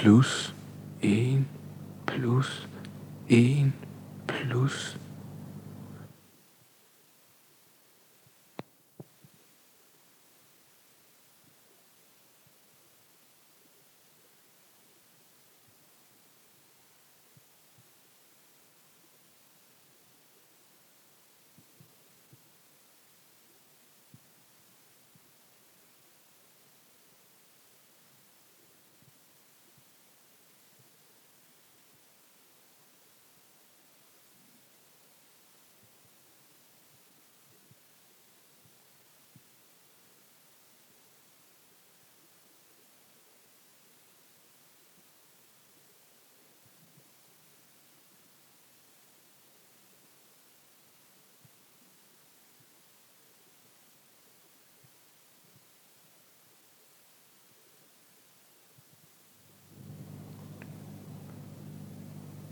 plus 0.00 0.54
en 1.02 1.38
plus 2.06 2.68
en 3.30 3.66
plus 4.26 4.96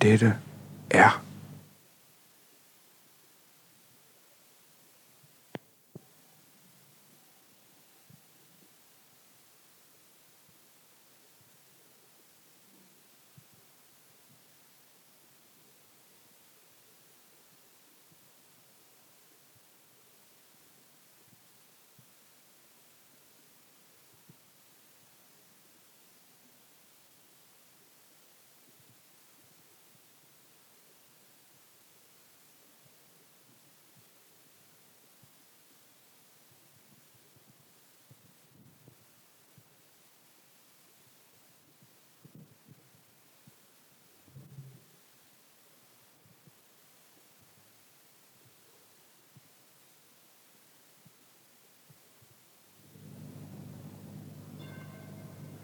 dette 0.07 0.37
er. 0.89 1.21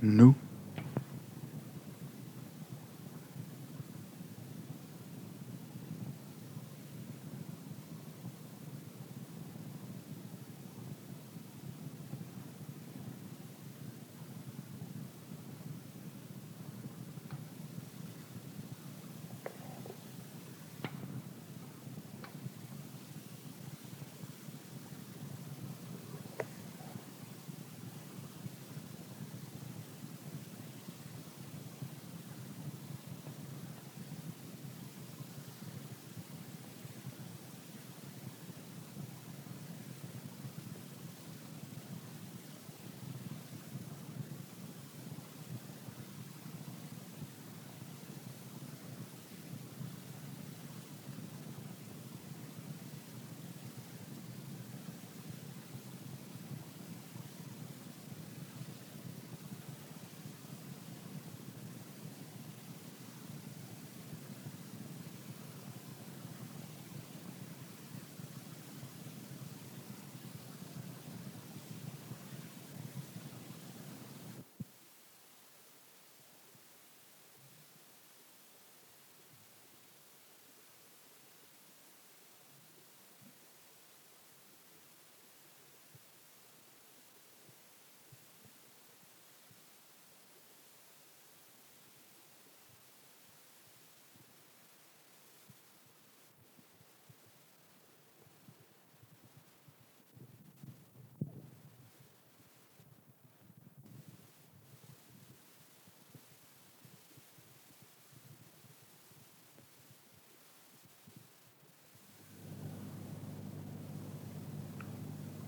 Nu. 0.03 0.35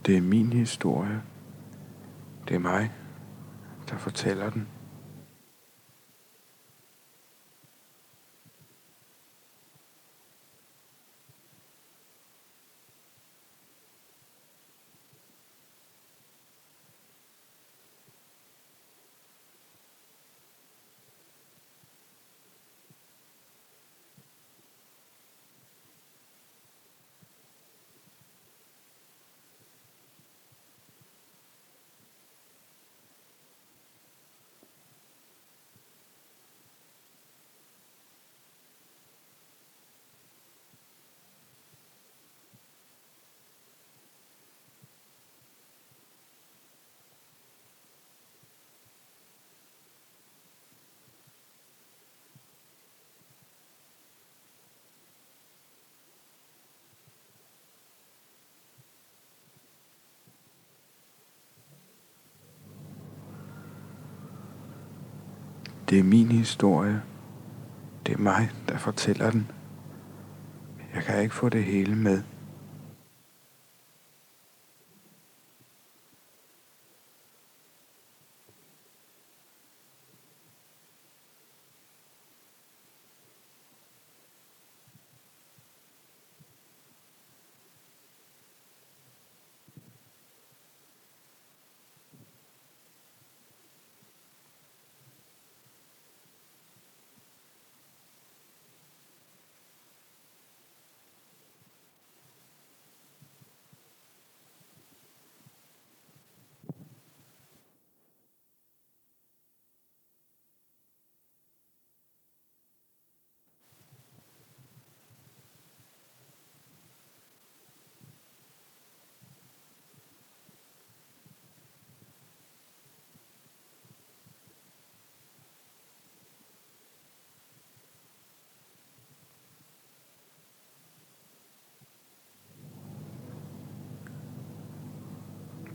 Det 0.06 0.16
er 0.16 0.20
min 0.20 0.52
historie. 0.52 1.22
Det 2.48 2.54
er 2.54 2.58
mig, 2.58 2.92
der 3.90 3.96
fortæller 3.96 4.50
den. 4.50 4.68
Det 65.94 66.00
er 66.00 66.04
min 66.04 66.32
historie. 66.32 67.02
Det 68.06 68.14
er 68.14 68.18
mig, 68.18 68.50
der 68.68 68.78
fortæller 68.78 69.30
den. 69.30 69.50
Jeg 70.94 71.02
kan 71.02 71.22
ikke 71.22 71.34
få 71.34 71.48
det 71.48 71.64
hele 71.64 71.96
med. 71.96 72.22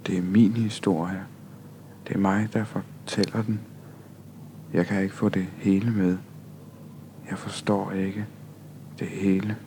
Det 0.10 0.18
er 0.18 0.22
min 0.22 0.52
historie. 0.52 1.24
Det 2.08 2.16
er 2.16 2.20
mig, 2.20 2.50
der 2.54 2.64
fortæller 2.64 3.42
den. 3.42 3.60
Jeg 4.74 4.86
kan 4.86 5.04
ikke 5.04 5.16
få 5.16 5.30
det 5.30 5.48
hele 5.58 5.92
med. 5.92 6.18
Jeg 7.30 7.38
forstår 7.38 7.92
ikke 7.92 8.26
det 9.00 9.08
hele. 9.08 9.58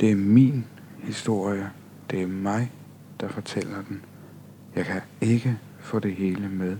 Det 0.00 0.10
er 0.10 0.16
min 0.16 0.64
historie. 0.98 1.70
Det 2.10 2.22
er 2.22 2.26
mig, 2.26 2.72
der 3.20 3.28
fortæller 3.28 3.82
den. 3.82 4.04
Jeg 4.74 4.84
kan 4.84 5.00
ikke 5.20 5.58
få 5.78 5.98
det 5.98 6.14
hele 6.14 6.48
med. 6.48 6.76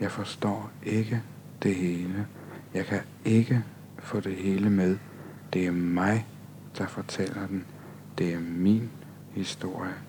Jeg 0.00 0.10
forstår 0.10 0.70
ikke 0.82 1.22
det 1.62 1.74
hele. 1.74 2.26
Jeg 2.74 2.84
kan 2.86 3.00
ikke 3.24 3.64
få 3.98 4.20
det 4.20 4.36
hele 4.36 4.70
med. 4.70 4.98
Det 5.52 5.66
er 5.66 5.70
mig, 5.72 6.26
der 6.78 6.86
fortæller 6.86 7.46
den. 7.46 7.64
Det 8.18 8.34
er 8.34 8.40
min 8.40 8.90
historie. 9.34 10.07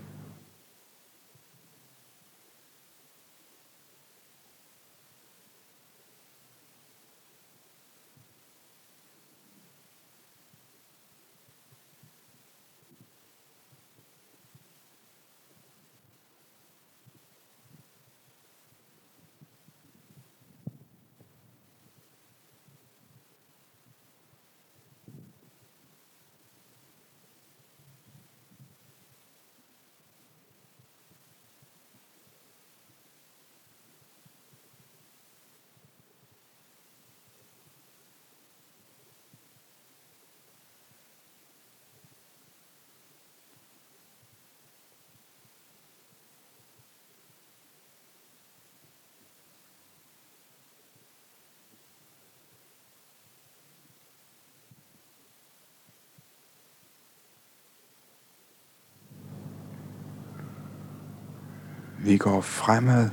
Vi 62.09 62.17
går 62.17 62.41
fremad. 62.41 63.09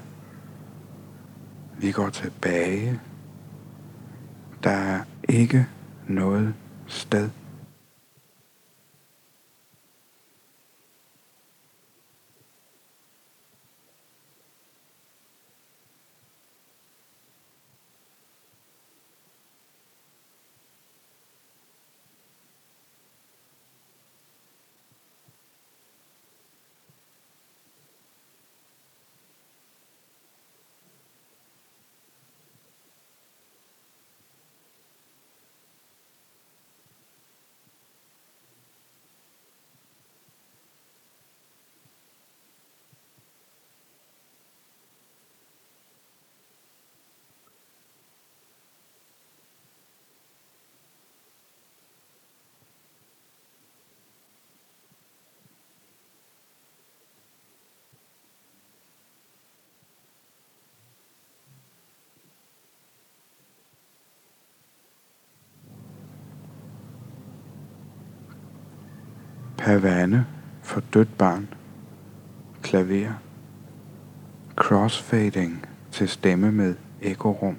Vi 1.79 1.93
går 1.93 2.09
tilbage. 2.09 3.01
Der 4.65 4.71
er 4.71 5.01
ikke 5.29 5.67
noget 6.09 6.55
sted. 6.87 7.31
Pavane 69.59 70.27
for 70.63 70.83
dødt 70.95 71.19
barn. 71.19 71.49
Klaver. 72.63 73.13
Crossfading 74.57 75.67
til 75.93 76.09
stemme 76.09 76.53
med 76.53 76.75
ekorum. 77.03 77.57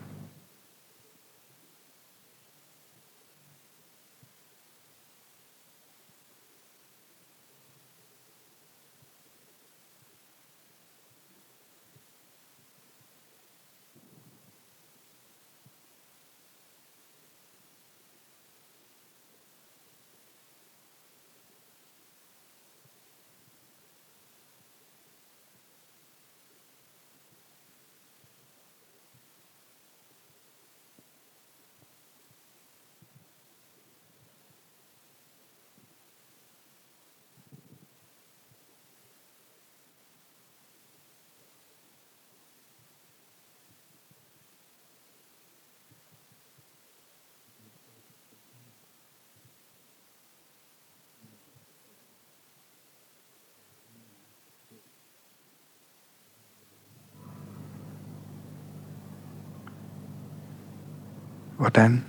Hvordan 61.68 62.06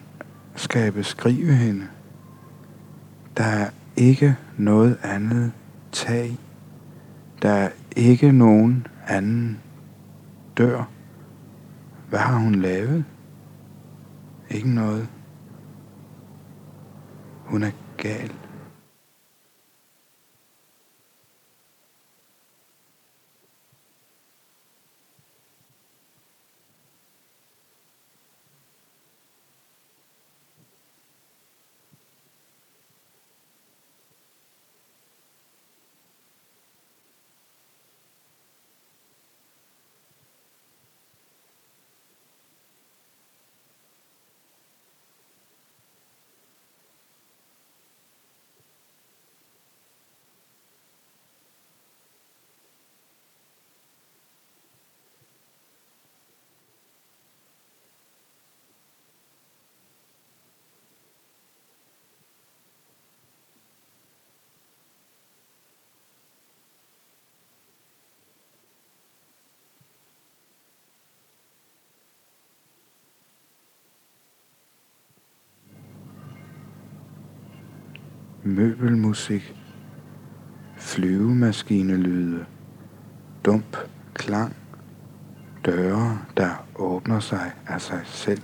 skal 0.54 0.82
jeg 0.82 0.94
beskrive 0.94 1.54
hende? 1.54 1.86
Der 3.36 3.44
er 3.44 3.70
ikke 3.96 4.36
noget 4.56 4.98
andet 5.02 5.52
tag. 5.92 6.38
Der 7.42 7.50
er 7.50 7.70
ikke 7.96 8.32
nogen 8.32 8.86
anden 9.06 9.58
dør. 10.58 10.84
Hvad 12.08 12.18
har 12.18 12.38
hun 12.38 12.54
lavet? 12.54 13.04
Ikke 14.50 14.70
noget. 14.70 15.08
Hun 17.44 17.62
er 17.62 17.70
gal. 17.96 18.32
Møbelmusik, 78.48 79.54
flyvemaskinelyde, 80.76 82.46
dump 83.44 83.76
klang, 84.14 84.56
døre, 85.64 86.18
der 86.36 86.66
åbner 86.76 87.20
sig 87.20 87.52
af 87.66 87.80
sig 87.80 88.00
selv. 88.04 88.42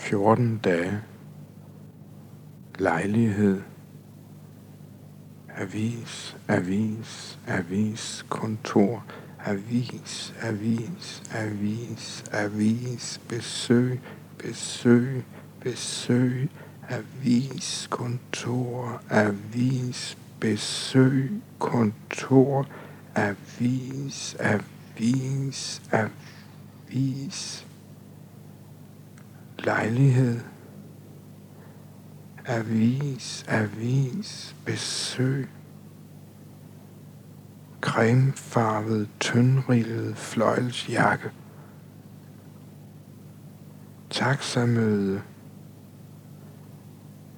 Fjorten 0.00 0.58
dage. 0.64 1.02
Lejlighed. 2.78 3.62
Avis, 5.56 6.36
avis, 6.48 7.38
avis, 7.46 8.24
kontor, 8.28 9.04
avis, 9.44 10.34
avis, 10.42 11.22
avis, 11.34 12.24
avis, 12.32 13.20
besøg, 13.28 14.00
besøg, 14.38 15.24
besøg, 15.60 16.48
avis, 16.88 17.86
kontor, 17.90 19.02
avis, 19.10 20.18
besøg, 20.40 21.30
kontor, 21.58 22.66
avis, 23.14 24.36
avis, 24.40 25.82
avis, 25.92 27.66
lejlighed, 29.64 30.40
avis, 32.46 33.44
avis, 33.48 34.56
besøg, 34.64 35.48
cremefarvet, 37.80 39.08
tyndrillet 39.20 40.16
fløjlsjakke, 40.16 41.30
taxamøde, 44.10 45.22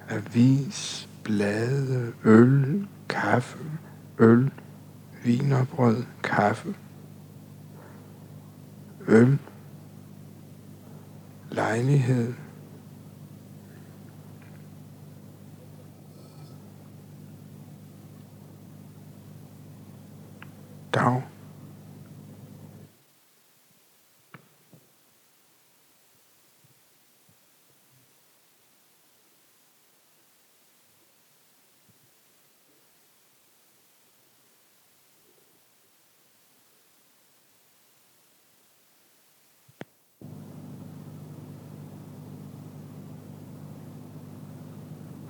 avis, 0.09 1.09
blade, 1.23 2.13
øl, 2.23 2.87
kaffe, 3.09 3.57
øl, 4.19 4.51
vinerbrød, 5.23 6.03
kaffe, 6.23 6.75
øl, 9.07 9.39
lejlighed, 11.53 12.33
dag, 20.93 21.21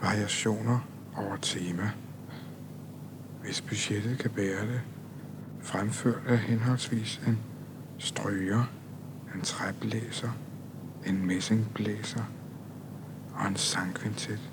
Variationer 0.04 0.80
over 1.18 1.38
tema. 1.38 1.92
Hvis 3.42 3.62
budgettet 3.62 4.20
kan 4.20 4.32
bære 4.32 4.68
det, 4.68 4.82
fremført 5.62 6.28
af 6.28 6.38
henholdsvis 6.38 7.22
en 7.28 7.40
stryger, 7.98 8.64
en 9.36 9.42
træblæser, 9.42 10.30
en 11.06 11.26
messingblæser 11.26 12.24
og 13.36 13.48
en 13.48 13.56
sangkvintet. 13.56 14.53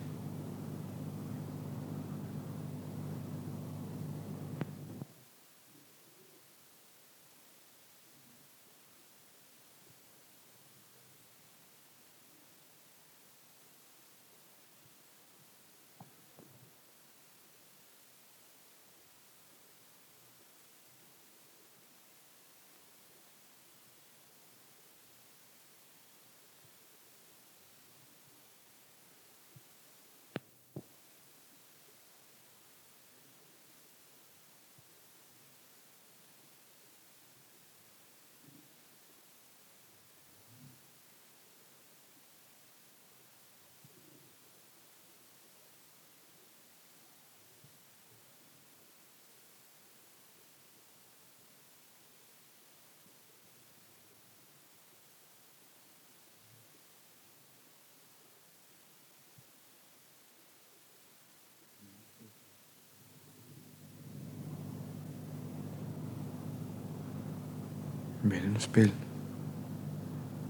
Mellemspil 68.31 68.95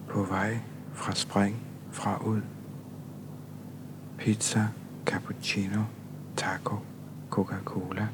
på 0.08 0.22
vej 0.22 0.58
fra 0.92 1.14
spring 1.14 1.56
fra 1.90 2.22
ud. 2.24 2.42
Pizza, 4.18 4.68
cappuccino, 5.06 5.82
taco, 6.36 6.76
Coca-Cola, 7.30 8.08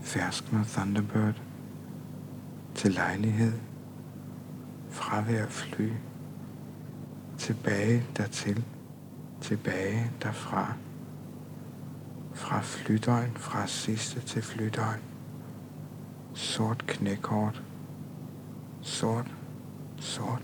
ferskner 0.00 0.64
Thunderbird, 0.64 1.42
til 2.74 2.92
lejlighed, 2.92 3.52
fravær 4.90 5.46
fly, 5.46 5.92
tilbage 7.38 8.04
dertil, 8.16 8.64
tilbage 9.40 10.10
derfra, 10.22 10.74
fra 12.34 12.60
flydøgn, 12.60 13.36
fra 13.36 13.66
sidste 13.66 14.20
til 14.20 14.42
flydøgn, 14.42 15.00
sort 16.34 16.84
knækort, 16.86 17.62
sort, 18.86 19.26
sort, 20.00 20.42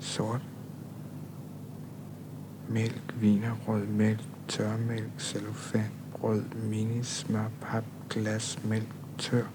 sort. 0.00 0.40
Mælk, 2.68 3.14
rød 3.68 3.86
mælk, 3.86 4.20
tørmælk, 4.48 5.10
cellofan, 5.18 5.90
brød, 6.12 6.44
mini, 6.54 7.02
smør, 7.02 7.48
pap, 7.60 7.84
glas, 8.10 8.64
mælk, 8.64 8.88
tør. 9.18 9.46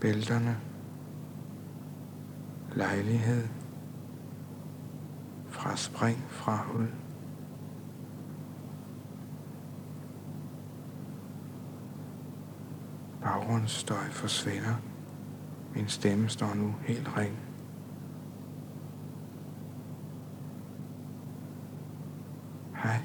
Bælterne. 0.00 0.56
Lejlighed. 2.74 3.48
Fra 5.48 5.76
spring 5.76 6.18
fra 6.28 6.66
ud. 6.76 7.07
Baggrundsstøj 13.28 14.04
forsvinder. 14.10 14.74
Min 15.74 15.88
stemme 15.88 16.28
står 16.28 16.54
nu 16.54 16.74
helt 16.80 17.08
ren. 17.16 17.36
Hej. 22.82 23.00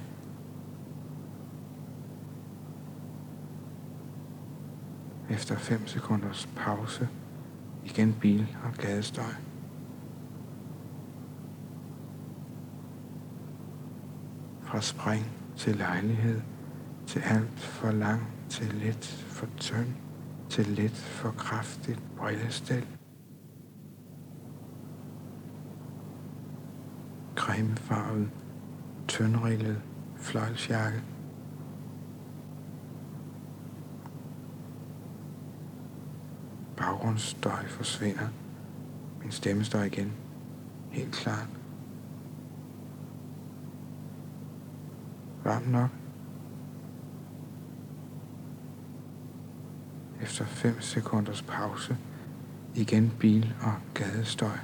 Efter 5.30 5.58
5 5.58 5.88
sekunders 5.88 6.50
pause, 6.56 7.10
igen 7.86 8.16
bil 8.22 8.58
og 8.64 8.74
gadestøj. 8.74 9.34
Fra 14.62 14.82
spring 14.82 15.26
til 15.58 15.76
lejlighed, 15.76 16.42
til 17.08 17.20
alt 17.20 17.60
for 17.60 17.92
lang, 17.92 18.22
til 18.50 18.74
lidt 18.74 19.06
for 19.06 19.48
tynd 19.58 19.94
til 20.54 20.68
lidt 20.68 20.96
for 20.96 21.32
kraftigt 21.32 22.00
brillestel. 22.18 22.86
Cremefarvet, 27.36 28.30
tyndrillet 29.08 29.82
fløjlsjakke. 30.16 31.04
Baggrundsstøj 36.78 37.68
forsvinder. 37.68 38.28
Min 39.22 39.32
stemme 39.32 39.64
står 39.64 39.82
igen. 39.82 40.12
Helt 40.92 41.14
klart. 41.14 41.48
Varmt 45.44 45.72
nok. 45.72 45.90
Efter 50.24 50.46
5 50.46 50.82
sekunders 50.82 51.42
pause 51.42 51.98
igen 52.76 53.12
bil- 53.20 53.54
og 53.62 53.74
gadestøj. 53.94 54.58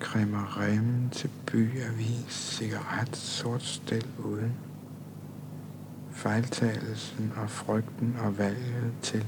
Krimmer 0.00 0.60
remmen 0.60 1.10
til 1.10 1.30
byavis, 1.46 2.32
cigaret, 2.32 3.16
sort 3.16 3.62
stel 3.62 4.06
uden. 4.18 4.52
Fejltagelsen 6.10 7.32
og 7.36 7.50
frygten 7.50 8.16
og 8.20 8.38
valget 8.38 8.92
til 9.02 9.26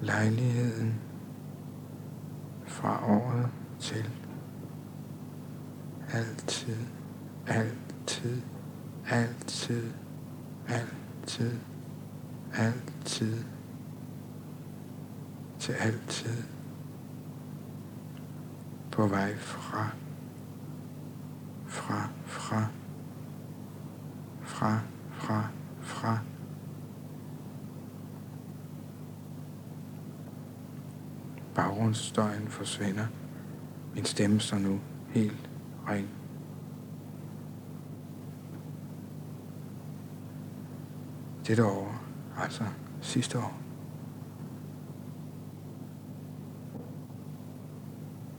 lejligheden 0.00 0.94
fra 2.66 3.10
året 3.10 3.48
til 3.80 4.10
altid, 6.12 6.76
altid 7.46 8.42
altid, 9.10 9.92
altid, 10.68 11.58
altid, 12.54 13.44
til 15.58 15.72
altid, 15.72 16.42
på 18.92 19.06
vej 19.06 19.36
fra, 19.36 19.90
fra, 21.66 22.08
fra, 22.26 22.66
fra, 24.42 24.80
fra, 25.12 25.48
fra, 25.80 26.18
Baggrundsstøjen 31.54 32.48
forsvinder. 32.48 33.06
Min 33.94 34.04
stemme 34.04 34.40
står 34.40 34.58
nu 34.58 34.80
helt 35.08 35.50
ren. 35.88 36.21
Dette 41.46 41.64
år, 41.64 42.02
altså 42.38 42.64
sidste 43.00 43.38
år. 43.38 43.58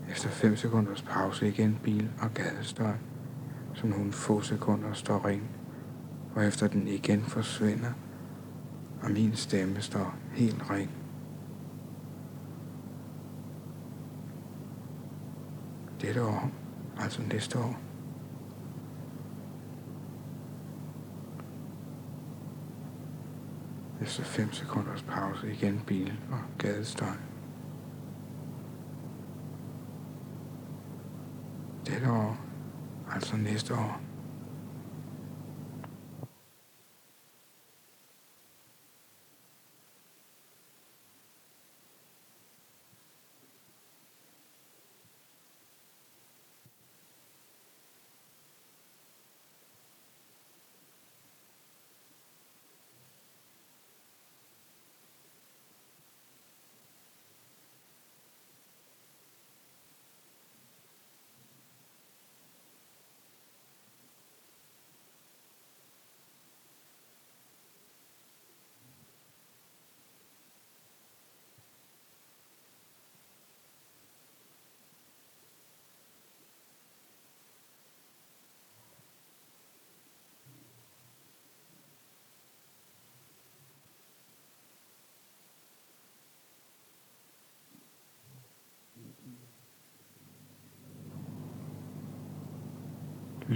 Efter 0.09 0.29
5 0.29 0.55
sekunders 0.55 1.01
pause 1.01 1.47
igen 1.47 1.79
bil 1.83 2.09
og 2.21 2.33
gadestøj, 2.33 2.93
som 3.73 3.89
nogle 3.89 4.11
få 4.11 4.41
sekunder 4.41 4.93
står 4.93 5.25
ring, 5.25 5.49
efter 6.41 6.67
den 6.67 6.87
igen 6.87 7.21
forsvinder, 7.21 7.91
og 9.03 9.11
min 9.11 9.35
stemme 9.35 9.81
står 9.81 10.15
helt 10.31 10.69
ren. 10.69 10.89
Dette 16.01 16.23
år, 16.23 16.51
altså 16.99 17.21
næste 17.21 17.59
år, 17.59 17.77
Efter 24.03 24.23
5 24.23 24.51
sekunders 24.53 25.03
pause 25.03 25.51
igen 25.51 25.83
bil 25.87 26.13
og 26.31 26.39
gadestøj. 26.57 27.07
Dette 31.87 32.11
år, 32.11 32.37
altså 33.11 33.37
næste 33.37 33.73
år, 33.73 34.01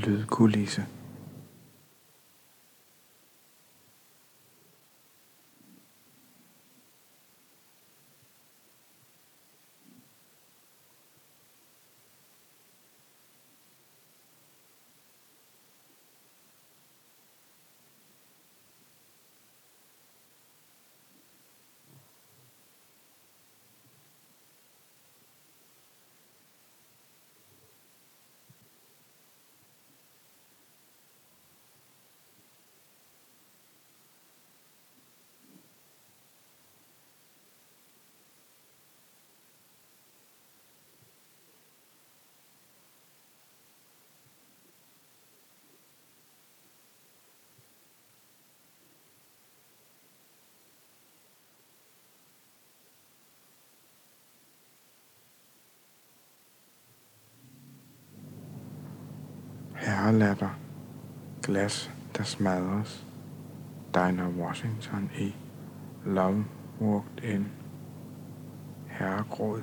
lydkulisse. 0.05 0.81
Herrelatter, 59.91 60.49
glas, 61.43 61.91
der 62.17 62.23
smadres. 62.23 63.03
Dinah 63.93 64.29
Washington 64.37 65.09
i 65.17 65.35
Love 66.05 66.45
Walked 66.81 67.23
In. 67.23 67.51
Herregråd. 68.87 69.61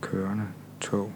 Kørende 0.00 0.46
tog. 0.80 1.12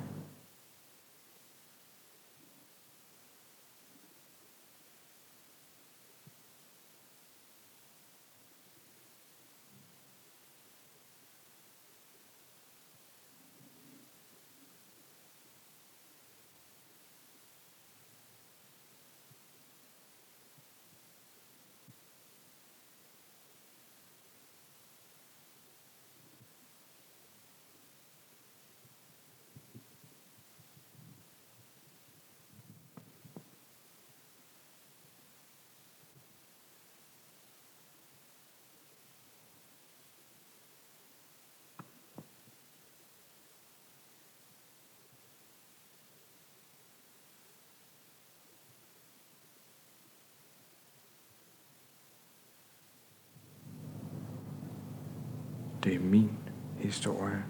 Det 55.86 55.94
er 55.94 56.00
min 56.00 56.38
historie. 56.76 57.44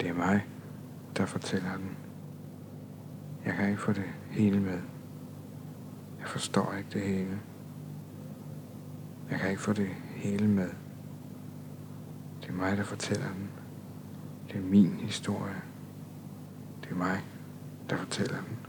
Det 0.00 0.08
er 0.08 0.14
mig, 0.14 0.46
der 1.16 1.26
fortæller 1.26 1.76
den. 1.76 1.96
Jeg 3.44 3.54
kan 3.54 3.68
ikke 3.68 3.80
få 3.80 3.92
det 3.92 4.04
hele 4.30 4.60
med. 4.60 4.80
Jeg 6.20 6.26
forstår 6.26 6.74
ikke 6.78 6.90
det 6.92 7.00
hele. 7.00 7.40
Jeg 9.30 9.38
kan 9.38 9.50
ikke 9.50 9.62
få 9.62 9.72
det 9.72 9.88
hele 10.16 10.48
med. 10.48 10.70
Det 12.42 12.48
er 12.48 12.54
mig, 12.54 12.76
der 12.76 12.84
fortæller 12.84 13.28
den. 13.28 13.50
Det 14.48 14.56
er 14.56 14.64
min 14.64 14.92
historie. 14.92 15.62
Det 16.84 16.90
er 16.90 16.96
mig, 16.96 17.24
der 17.90 17.96
fortæller 17.96 18.36
den. 18.36 18.65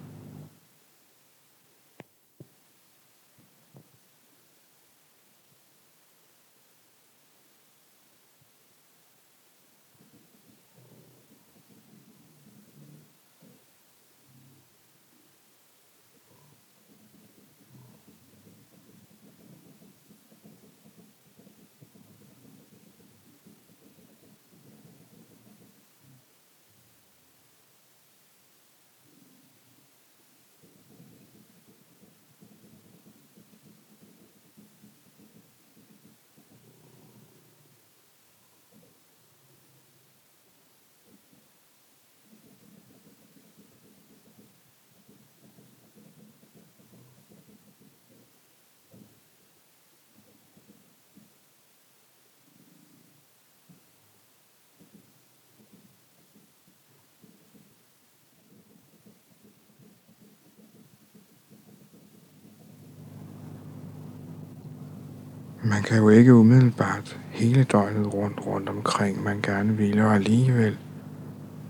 Man 65.64 65.84
kan 65.84 65.98
jo 65.98 66.10
ikke 66.10 66.34
umiddelbart 66.34 67.20
hele 67.30 67.64
døgnet 67.64 68.14
rundt 68.14 68.46
rundt 68.46 68.70
omkring, 68.70 69.24
man 69.24 69.42
gerne 69.42 69.78
vil, 69.78 70.00
og 70.00 70.16
alligevel 70.16 70.78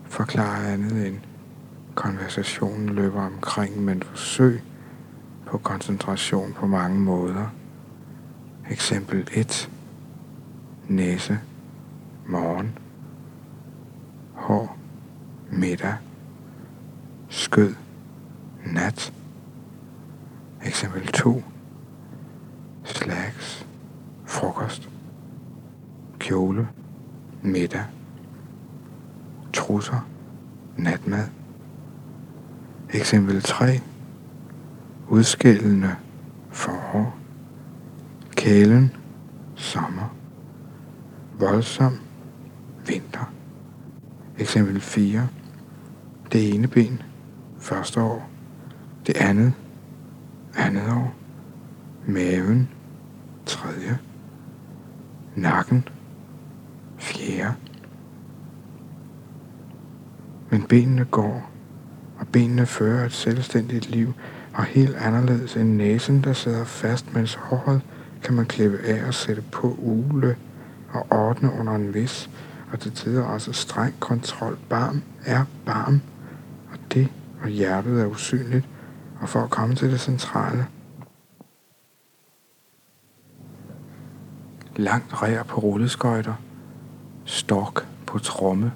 forklare 0.05 0.67
andet 0.67 1.07
end 1.07 1.17
konversationen 1.95 2.89
løber 2.89 3.21
omkring, 3.21 3.83
men 3.83 4.03
forsøg 4.03 4.61
på 5.45 5.57
koncentration 5.57 6.53
på 6.53 6.67
mange 6.67 6.99
måder. 6.99 7.45
Eksempel 8.69 9.27
1. 9.33 9.69
Næse, 10.87 11.39
morgen, 12.27 12.77
hår, 14.33 14.77
middag, 15.51 15.95
skød, 17.29 17.73
nat. 18.65 19.13
Eksempel 20.65 21.07
2. 21.07 21.43
Frokost, 24.37 24.89
kjole, 26.19 26.67
middag, 27.41 27.85
trusser, 29.53 30.07
natmad. 30.77 31.27
Eksempel 32.89 33.41
3. 33.41 33.81
Udskillende 35.09 35.95
forår, 36.49 37.17
kælen, 38.31 38.91
sommer, 39.55 40.15
voldsom, 41.39 41.99
vinter. 42.87 43.33
Eksempel 44.37 44.81
4. 44.81 45.27
Det 46.31 46.53
ene 46.53 46.67
ben, 46.67 47.01
første 47.59 48.01
år. 48.01 48.29
Det 49.07 49.17
andet, 49.17 49.53
andet 50.57 50.91
år. 50.91 51.13
Maven, 52.05 52.69
tredje. 53.45 53.96
Nakken, 55.37 55.87
fjerde. 56.97 57.53
Men 60.49 60.63
benene 60.63 61.05
går, 61.05 61.51
og 62.19 62.27
benene 62.27 62.65
fører 62.65 63.05
et 63.05 63.11
selvstændigt 63.11 63.89
liv, 63.89 64.13
og 64.53 64.63
helt 64.63 64.95
anderledes 64.95 65.55
end 65.55 65.75
næsen, 65.75 66.23
der 66.23 66.33
sidder 66.33 66.63
fast, 66.63 67.13
mens 67.13 67.35
håret 67.35 67.81
kan 68.23 68.33
man 68.33 68.45
klippe 68.45 68.77
af 68.77 69.07
og 69.07 69.13
sætte 69.13 69.41
på 69.51 69.75
ule 69.79 70.35
og 70.89 71.07
ordne 71.11 71.51
under 71.59 71.75
en 71.75 71.93
vis, 71.93 72.29
og 72.71 72.79
til 72.79 72.91
tider 72.91 73.23
også 73.23 73.53
streng 73.53 73.93
kontrol. 73.99 74.57
Barm 74.69 75.01
er 75.25 75.45
barm, 75.65 76.01
og 76.71 76.77
det 76.93 77.07
og 77.41 77.49
hjertet 77.49 78.01
er 78.01 78.05
usynligt, 78.05 78.65
og 79.21 79.29
for 79.29 79.39
at 79.39 79.49
komme 79.49 79.75
til 79.75 79.91
det 79.91 79.99
centrale. 79.99 80.65
Langt 84.79 85.21
rær 85.21 85.43
på 85.43 85.59
rulleskøjter, 85.59 86.33
stork 87.25 87.87
på 88.05 88.19
tromme, 88.19 88.71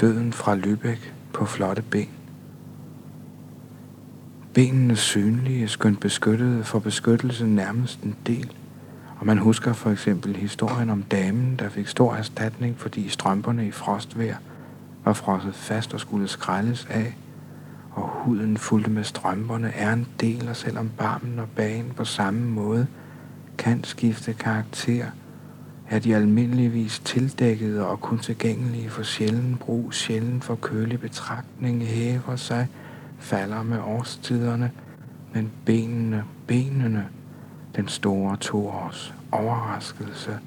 døden 0.00 0.32
fra 0.32 0.56
Lübeck 0.56 1.10
på 1.32 1.44
flotte 1.44 1.82
ben. 1.82 2.08
Benene 4.54 4.96
synlige, 4.96 5.68
skønt 5.68 6.00
beskyttede 6.00 6.64
for 6.64 6.78
beskyttelse 6.78 7.46
nærmest 7.46 8.02
en 8.02 8.16
del. 8.26 8.52
Og 9.18 9.26
man 9.26 9.38
husker 9.38 9.72
for 9.72 9.90
eksempel 9.90 10.36
historien 10.36 10.90
om 10.90 11.02
damen, 11.02 11.56
der 11.58 11.68
fik 11.68 11.86
stor 11.86 12.14
erstatning, 12.14 12.78
fordi 12.78 13.08
strømperne 13.08 13.66
i 13.66 13.70
frostvejr 13.70 14.36
var 15.04 15.12
frosset 15.12 15.54
fast 15.54 15.94
og 15.94 16.00
skulle 16.00 16.28
skrælles 16.28 16.86
af, 16.90 17.16
og 17.92 18.08
huden 18.08 18.56
fulgte 18.56 18.90
med 18.90 19.04
strømperne 19.04 19.68
er 19.68 19.92
en 19.92 20.06
del, 20.20 20.48
og 20.48 20.56
selvom 20.56 20.90
barmen 20.98 21.38
og 21.38 21.48
bagen 21.56 21.92
på 21.96 22.04
samme 22.04 22.40
måde 22.40 22.86
kan 23.60 23.84
skifte 23.84 24.32
karakter, 24.32 25.06
er 25.90 25.98
de 25.98 26.16
almindeligvis 26.16 26.98
tildækkede 26.98 27.86
og 27.86 28.00
kun 28.00 28.18
tilgængelige 28.18 28.90
for 28.90 29.02
sjælden 29.02 29.56
brug, 29.56 29.94
sjælden 29.94 30.42
for 30.42 30.54
kølig 30.54 31.00
betragtning, 31.00 31.82
hæver 31.82 32.36
sig, 32.36 32.68
falder 33.18 33.62
med 33.62 33.78
årstiderne, 33.78 34.70
men 35.34 35.50
benene, 35.64 36.24
benene, 36.46 37.08
den 37.76 37.88
store 37.88 38.36
toårs 38.36 39.14
overraskelse. 39.32 40.38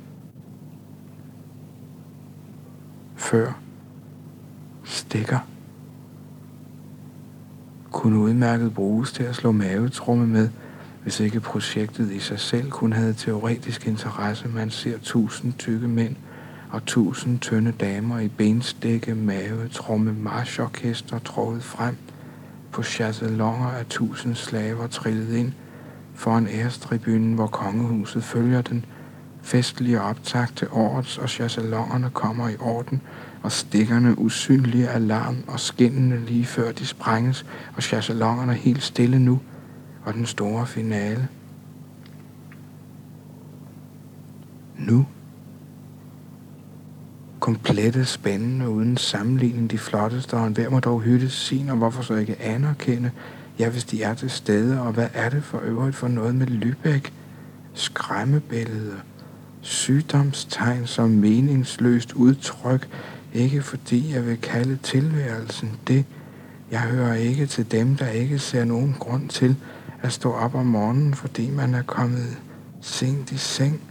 Før 3.15 3.59
stikker 4.83 5.39
kunne 7.91 8.19
udmærket 8.19 8.73
bruges 8.73 9.11
til 9.11 9.23
at 9.23 9.35
slå 9.35 9.51
mavetrumme 9.51 10.27
med, 10.27 10.49
hvis 11.03 11.19
ikke 11.19 11.39
projektet 11.39 12.11
i 12.11 12.19
sig 12.19 12.39
selv 12.39 12.71
kun 12.71 12.93
havde 12.93 13.13
teoretisk 13.13 13.87
interesse. 13.87 14.47
Man 14.47 14.69
ser 14.69 14.97
tusind 14.97 15.53
tykke 15.57 15.87
mænd 15.87 16.15
og 16.71 16.85
tusind 16.85 17.39
tynde 17.39 17.71
damer 17.71 18.19
i 18.19 18.27
benstikke, 18.27 19.15
mave, 19.15 19.67
tromme, 19.67 20.13
marchorkester 20.13 21.19
trådet 21.19 21.63
frem– 21.63 21.97
på 22.73 22.83
chasselonger 22.83 23.67
af 23.67 23.85
tusind 23.85 24.35
slaver 24.35 24.87
trillet 24.87 25.35
ind 25.35 25.51
foran 26.15 26.47
ærestribunen, 26.47 27.33
hvor 27.33 27.47
kongehuset 27.47 28.23
følger 28.23 28.61
den 28.61 28.85
festlige 29.41 30.01
optakt 30.01 30.57
til 30.57 30.67
årets, 30.71 31.17
og 31.17 31.29
chasselongerne 31.29 32.09
kommer 32.13 32.49
i 32.49 32.55
orden, 32.59 33.01
og 33.43 33.51
stikkerne 33.51 34.19
usynlige 34.19 34.89
alarm 34.89 35.37
og 35.47 35.59
skinnende 35.59 36.25
lige 36.25 36.45
før 36.45 36.71
de 36.71 36.85
sprænges, 36.85 37.45
og 37.75 37.83
chasselongerne 37.83 38.53
helt 38.53 38.83
stille 38.83 39.19
nu, 39.19 39.39
og 40.05 40.13
den 40.13 40.25
store 40.25 40.67
finale. 40.67 41.27
Nu 44.77 45.05
komplette, 47.43 48.05
spændende, 48.05 48.69
uden 48.69 48.97
sammenligning 48.97 49.71
de 49.71 49.77
flotteste, 49.77 50.33
og 50.33 50.47
enhver 50.47 50.69
må 50.69 50.79
dog 50.79 51.01
hytte 51.01 51.29
sin, 51.29 51.69
og 51.69 51.77
hvorfor 51.77 52.01
så 52.01 52.15
ikke 52.15 52.41
anerkende, 52.41 53.11
ja, 53.59 53.69
hvis 53.69 53.83
de 53.83 54.03
er 54.03 54.13
til 54.13 54.29
stede, 54.29 54.81
og 54.81 54.93
hvad 54.93 55.07
er 55.13 55.29
det 55.29 55.43
for 55.43 55.59
øvrigt 55.59 55.95
for 55.95 56.07
noget 56.07 56.35
med 56.35 56.47
Lübeck? 56.47 57.11
Skræmmebillede, 57.73 58.95
sygdomstegn 59.61 60.87
som 60.87 61.09
meningsløst 61.09 62.13
udtryk, 62.13 62.89
ikke 63.33 63.61
fordi 63.61 64.13
jeg 64.13 64.25
vil 64.25 64.37
kalde 64.37 64.77
tilværelsen 64.83 65.71
det. 65.87 66.05
Jeg 66.71 66.79
hører 66.79 67.13
ikke 67.13 67.45
til 67.45 67.71
dem, 67.71 67.95
der 67.95 68.07
ikke 68.07 68.39
ser 68.39 68.65
nogen 68.65 68.95
grund 68.99 69.29
til 69.29 69.55
at 70.03 70.11
stå 70.11 70.31
op 70.31 70.55
om 70.55 70.65
morgenen, 70.65 71.13
fordi 71.13 71.49
man 71.49 71.73
er 71.73 71.83
kommet 71.83 72.41
sent 72.81 73.31
i 73.31 73.37
seng. 73.37 73.81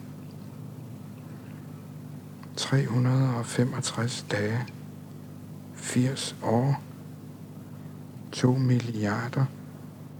365 2.56 4.26
dage, 4.30 4.58
80 5.74 6.36
år, 6.42 6.82
2 8.32 8.52
milliarder, 8.52 9.44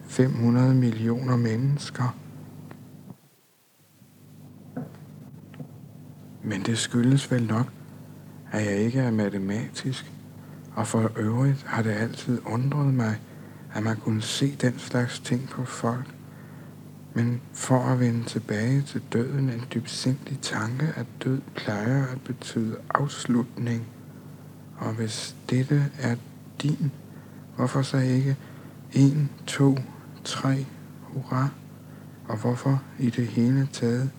500 0.05 0.75
millioner 0.75 1.37
mennesker. 1.37 2.17
Men 6.43 6.63
det 6.63 6.79
skyldes 6.79 7.31
vel 7.31 7.47
nok, 7.47 7.67
at 8.53 8.65
jeg 8.67 8.77
ikke 8.77 9.01
er 9.01 9.11
matematisk, 9.11 10.13
og 10.75 10.87
for 10.87 11.11
øvrigt 11.17 11.65
har 11.67 11.83
det 11.83 11.91
altid 11.91 12.41
undret 12.47 12.95
mig, 12.95 13.21
at 13.75 13.83
man 13.83 13.97
kunne 13.97 14.23
se 14.23 14.57
den 14.61 14.79
slags 14.79 15.19
ting 15.19 15.49
på 15.49 15.65
folk, 15.65 16.15
men 17.15 17.41
for 17.53 17.79
at 17.79 18.01
vende 18.01 18.25
tilbage 18.25 18.83
til 18.83 19.03
døden 19.13 19.51
en 19.51 19.65
dybsindig 19.75 20.39
tanke, 20.43 20.93
at 20.97 21.07
død 21.25 21.41
plejer 21.55 22.07
at 22.07 22.21
betyde 22.21 22.77
afslutning. 22.95 23.87
Og 24.77 24.93
hvis 24.93 25.37
dette 25.51 25.91
er 25.99 26.17
din, 26.63 26.93
hvorfor 27.57 27.83
så 27.83 27.97
ikke 27.97 28.37
1, 28.93 29.29
2, 29.47 29.79
3, 30.25 30.67
hurra? 31.03 31.49
Og 32.29 32.37
hvorfor 32.37 32.83
i 32.99 33.11
det 33.11 33.27
hele 33.27 33.69
taget 33.73 34.11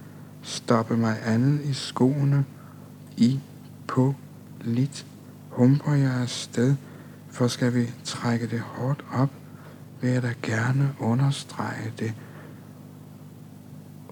stoppe 0.42 0.98
mig 0.98 1.18
andet 1.26 1.66
i 1.66 1.74
skoene, 1.74 2.46
i, 3.18 3.40
på, 3.88 4.16
lidt, 4.62 5.06
humper 5.50 5.94
jeg 5.94 6.12
afsted, 6.12 6.76
for 7.30 7.48
skal 7.48 7.74
vi 7.74 7.92
trække 8.04 8.48
det 8.48 8.60
hårdt 8.60 9.06
op, 9.14 9.30
vil 10.04 10.12
jeg 10.12 10.22
da 10.22 10.34
gerne 10.42 10.96
understrege 11.00 11.94
det, 12.00 12.14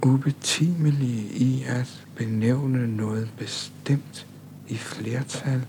ubetimelige 0.06 1.22
i 1.22 1.64
at 1.68 2.08
benævne 2.16 2.98
noget 2.98 3.34
bestemt 3.38 4.28
i 4.68 4.76
flertal 4.76 5.66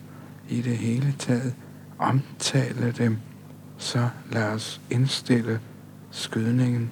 i 0.49 0.63
det 0.63 0.77
hele 0.77 1.15
taget, 1.19 1.55
omtale 1.99 2.93
dem, 2.93 3.19
så 3.79 4.09
lad 4.31 4.45
os 4.45 4.81
indstille 4.91 5.61
skydningen 6.11 6.91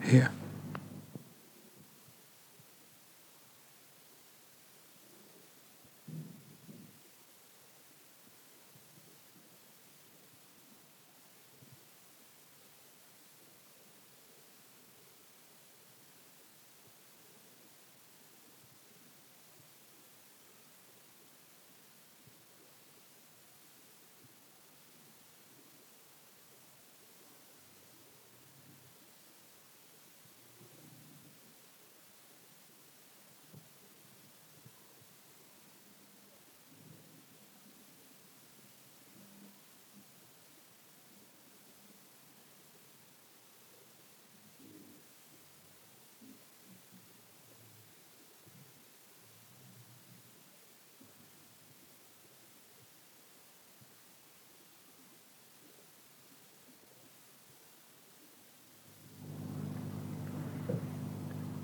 her. 0.00 0.26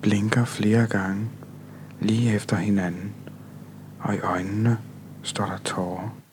Blinker 0.07 0.45
flere 0.45 0.87
gange, 0.87 1.29
lige 2.01 2.35
efter 2.35 2.57
hinanden, 2.57 3.15
og 4.01 4.15
i 4.15 4.19
øjnene 4.19 4.79
står 5.23 5.47
der 5.47 5.59
tårer. 5.59 6.26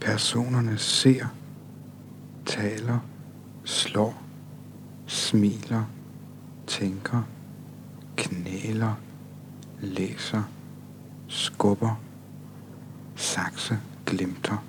Personerne 0.00 0.78
ser, 0.78 1.26
taler, 2.46 2.98
slår, 3.64 4.22
smiler, 5.06 5.84
tænker, 6.66 7.22
knæler, 8.16 8.94
læser, 9.80 10.42
skubber, 11.28 12.00
sakse, 13.16 13.78
glimter. 14.06 14.64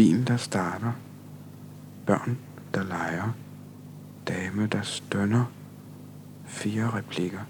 Bil, 0.00 0.24
der 0.26 0.36
starter. 0.36 0.92
Børn, 2.06 2.38
der 2.74 2.82
leger. 2.82 3.34
Dame, 4.28 4.66
der 4.66 4.82
stønner. 4.82 5.44
Fire 6.44 6.94
replikker. 6.94 7.40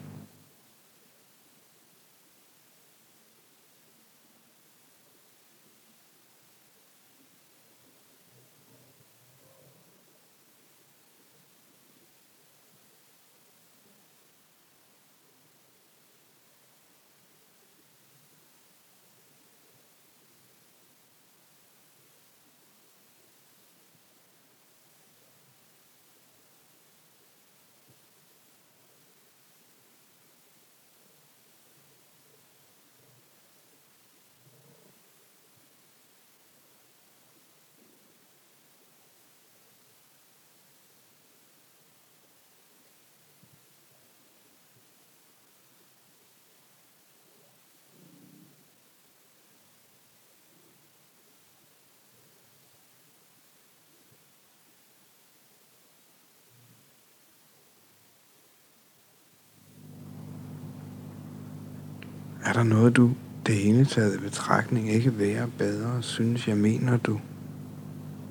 Er 62.51 62.55
der 62.55 62.63
noget, 62.63 62.97
du 62.97 63.11
det 63.47 63.55
hele 63.55 63.85
taget 63.85 64.17
i 64.17 64.19
betragtning 64.19 64.91
ikke 64.91 65.19
være 65.19 65.49
bedre, 65.59 66.03
synes 66.03 66.49
jeg 66.49 66.57
mener 66.57 66.97
du? 66.97 67.21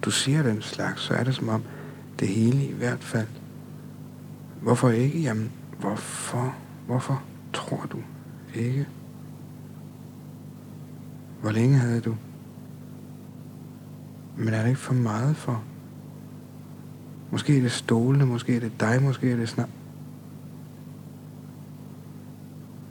Du 0.02 0.12
siger 0.12 0.44
den 0.44 0.62
slags, 0.62 1.02
så 1.02 1.14
er 1.14 1.24
det 1.24 1.36
som 1.36 1.50
om 1.50 1.64
det 2.20 2.28
hele 2.28 2.66
i 2.66 2.74
hvert 2.74 3.04
fald. 3.04 3.28
Hvorfor 4.62 4.90
ikke? 4.90 5.20
Jamen, 5.20 5.52
hvorfor? 5.80 6.56
Hvorfor 6.86 7.24
tror 7.54 7.88
du 7.92 7.98
ikke? 8.56 8.88
Hvor 11.42 11.52
længe 11.52 11.78
havde 11.78 12.02
du? 12.02 12.16
Men 14.38 14.48
er 14.54 14.62
det 14.62 14.68
ikke 14.68 14.80
for 14.80 14.94
meget 14.94 15.36
for? 15.36 15.64
Måske 17.32 17.58
er 17.58 17.62
det 17.62 17.72
stolene, 17.72 18.26
måske 18.26 18.56
er 18.56 18.60
det 18.60 18.72
dig, 18.80 19.04
måske 19.04 19.32
er 19.32 19.36
det 19.36 19.50
snart 19.50 19.70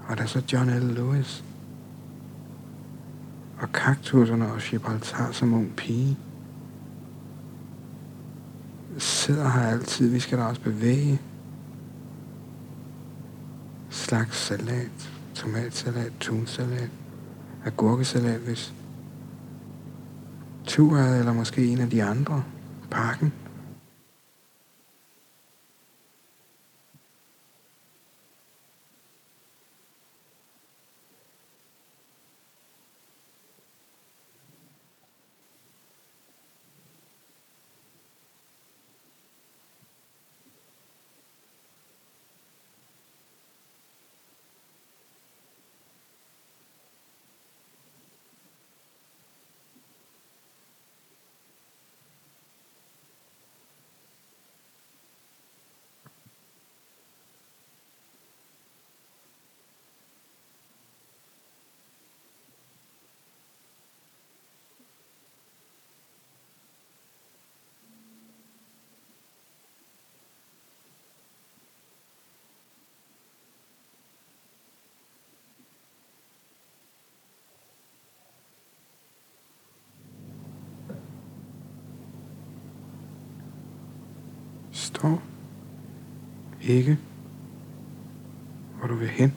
Og 0.09 0.17
der 0.17 0.23
er 0.23 0.27
så 0.27 0.43
John 0.53 0.71
L. 0.71 0.95
Lewis. 0.95 1.45
Og 3.61 3.73
kaktuserne 3.73 4.53
og 4.53 4.61
Gibraltar 4.61 5.33
som 5.33 5.55
ung 5.55 5.77
pige. 5.77 6.19
Sidder 8.99 9.49
her 9.49 9.63
altid, 9.63 10.09
vi 10.09 10.21
skal 10.21 10.39
da 10.39 10.45
også 10.45 10.61
bevæge. 10.61 11.21
Slags 13.91 14.37
salat, 14.37 15.11
tomatsalat, 15.35 16.13
tunsalat, 16.21 16.91
agurkesalat, 17.65 18.41
hvis 18.41 18.75
Turet 20.69 21.19
eller 21.19 21.33
måske 21.33 21.67
en 21.67 21.81
af 21.81 21.91
de 21.91 22.05
andre. 22.05 22.43
Parken. 22.91 23.33
Forstår 84.89 85.23
ikke, 86.63 86.99
hvor 88.79 88.89
du 88.89 88.95
vil 88.95 89.09
hen. 89.09 89.33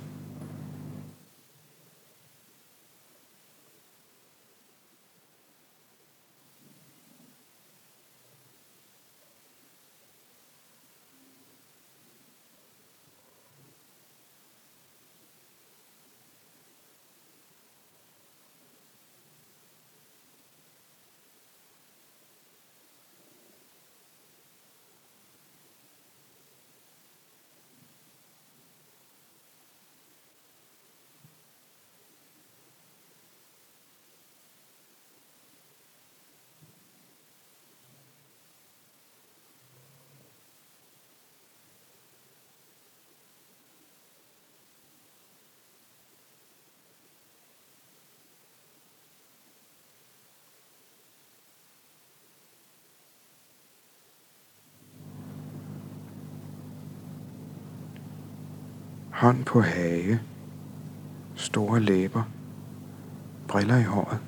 Hånd 59.22 59.46
på 59.46 59.62
hage, 59.62 60.20
store 61.36 61.80
læber, 61.80 62.24
briller 63.48 63.78
i 63.78 63.84
håret. 63.84 64.20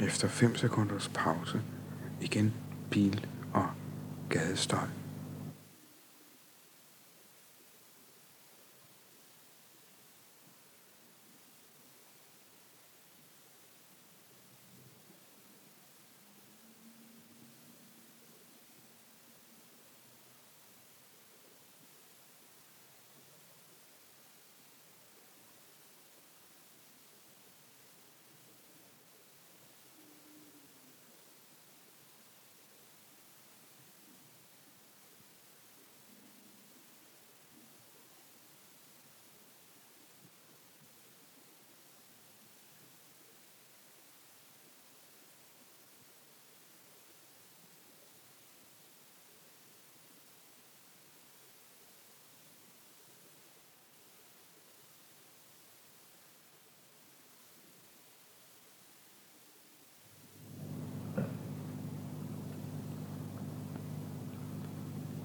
Efter 0.00 0.28
5 0.28 0.56
sekunders 0.56 1.10
pause 1.14 1.62
igen 2.20 2.54
bil 2.90 3.26
og 3.52 3.66
gadestøj. 4.30 4.99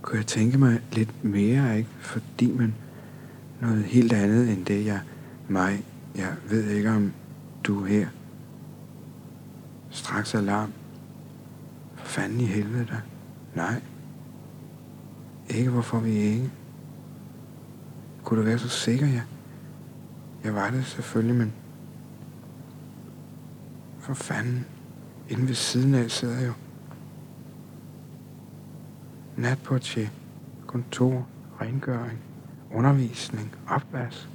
Kunne 0.06 0.18
jeg 0.18 0.28
tænke 0.28 0.58
mig 0.58 0.82
lidt 0.92 1.24
mere, 1.24 1.78
ikke? 1.78 1.90
Fordi 2.00 2.52
man 2.52 2.76
noget 3.62 3.84
helt 3.84 4.14
andet 4.14 4.50
end 4.50 4.66
det, 4.66 4.86
jeg, 4.86 5.02
mig, 5.48 5.86
jeg 6.16 6.36
ved 6.50 6.70
ikke 6.70 6.92
om 6.92 7.14
du 7.64 7.84
er 7.84 7.88
her. 7.88 8.08
Straks 9.90 10.36
alarm. 10.36 10.74
For 11.96 12.06
fanden 12.06 12.40
i 12.40 12.46
helvede 12.46 12.86
da. 12.86 13.02
Nej. 13.56 13.82
Ikke 15.50 15.70
hvorfor 15.70 16.00
vi 16.00 16.12
ikke. 16.12 16.52
Kunne 18.24 18.40
du 18.40 18.46
være 18.46 18.60
så 18.60 18.70
sikker, 18.70 19.08
jeg? 19.08 19.24
Jeg 20.44 20.56
var 20.56 20.70
det 20.70 20.86
selvfølgelig, 20.86 21.36
men... 21.36 21.54
For 24.00 24.14
fanden. 24.14 24.66
Inden 25.30 25.48
ved 25.48 25.56
siden 25.56 25.94
af 25.94 26.12
sidder 26.12 26.40
jeg 26.40 26.48
jo 26.48 26.54
natportier, 29.38 30.10
kontor, 30.68 31.28
rengøring, 31.62 32.20
undervisning, 32.74 33.56
opvask. 33.68 34.30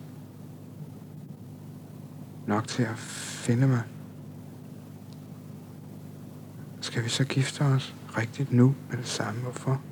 Nok 2.47 2.69
til 2.69 2.83
at 2.83 2.97
finde 2.99 3.67
mig. 3.67 3.83
Skal 6.81 7.05
vi 7.05 7.09
så 7.09 7.25
gifte 7.25 7.63
os 7.63 7.95
rigtigt 8.19 8.53
nu 8.53 8.75
med 8.91 8.99
det 8.99 9.07
samme? 9.07 9.41
Hvorfor? 9.41 9.83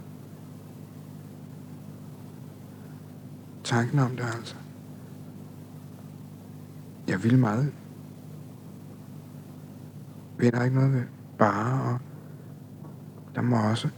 Tanken 3.65 3.99
om 3.99 4.17
det 4.17 4.25
altså. 4.25 4.57
Jeg 7.09 7.23
vil 7.23 7.39
meget. 7.39 7.73
Vinder 10.39 10.65
ikke 10.65 10.77
noget 10.77 10.93
ved 10.93 11.03
bare, 11.39 11.93
og 11.93 11.99
der 13.35 13.43
må 13.43 13.71
også 13.71 13.89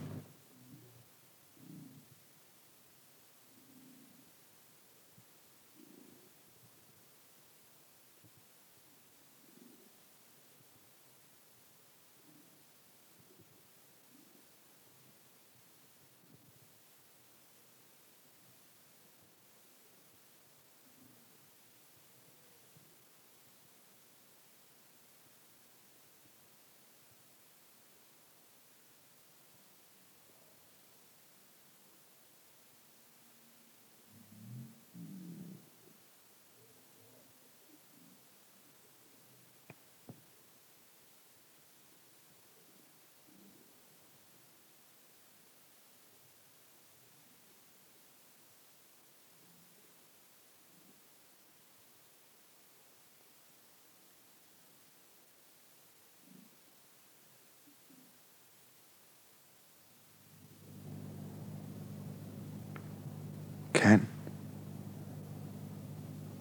kan 63.80 64.08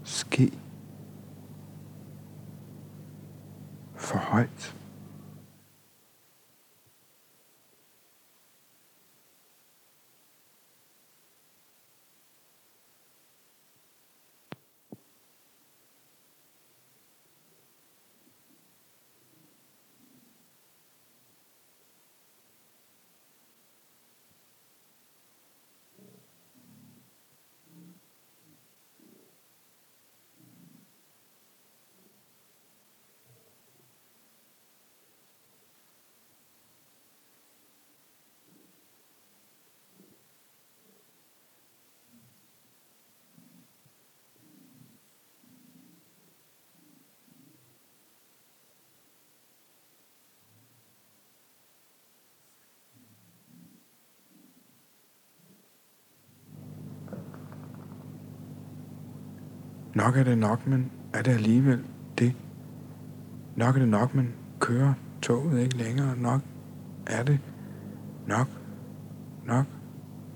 ske 0.03 0.51
for 3.95 4.17
højt. 4.17 4.78
Nok 59.93 60.17
er 60.17 60.23
det 60.23 60.37
nok, 60.37 60.67
men 60.67 60.91
er 61.13 61.21
det 61.21 61.31
alligevel 61.31 61.83
det? 62.17 62.35
Nok 63.55 63.75
er 63.75 63.79
det 63.79 63.89
nok, 63.89 64.15
men 64.15 64.33
kører 64.59 64.93
toget 65.21 65.61
ikke 65.61 65.77
længere? 65.77 66.17
Nok 66.17 66.41
er 67.07 67.23
det 67.23 67.39
nok, 68.27 68.47
nok, 69.45 69.65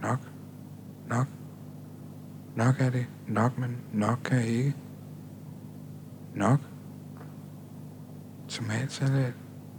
nok, 0.02 0.20
nok. 1.10 1.28
Nok 2.56 2.76
er 2.80 2.90
det 2.90 3.06
nok, 3.28 3.58
men 3.58 3.78
nok 3.94 4.20
kan 4.24 4.46
ikke. 4.46 4.76
Nok. 6.36 6.60
Tomatsalat, 8.48 9.34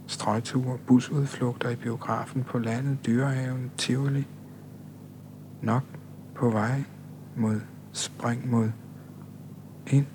strøgture, 0.07 0.77
busudflugter 0.77 1.69
i 1.69 1.75
biografen 1.75 2.43
på 2.43 2.59
landet, 2.59 3.05
dyrehaven, 3.05 3.71
Tivoli. 3.77 4.27
Nok 5.61 5.83
på 6.35 6.49
vej 6.49 6.83
mod 7.35 7.61
spring 7.91 8.49
mod 8.49 8.71
ind. 9.91 10.14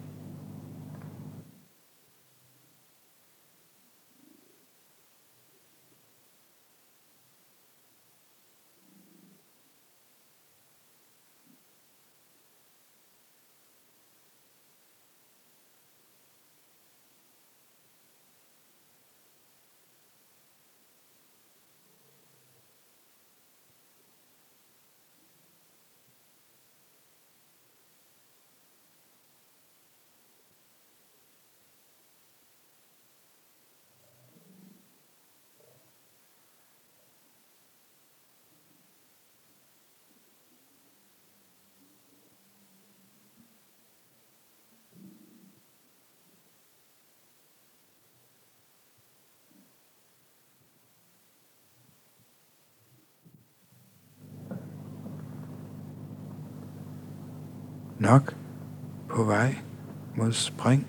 Nok 58.01 58.35
på 59.09 59.25
vej 59.25 59.57
mod 60.17 60.33
spring, 60.33 60.87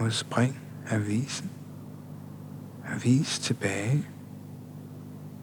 mod 0.00 0.10
spring 0.10 0.60
avisen. 0.90 1.50
Avis 2.88 3.38
tilbage. 3.38 4.06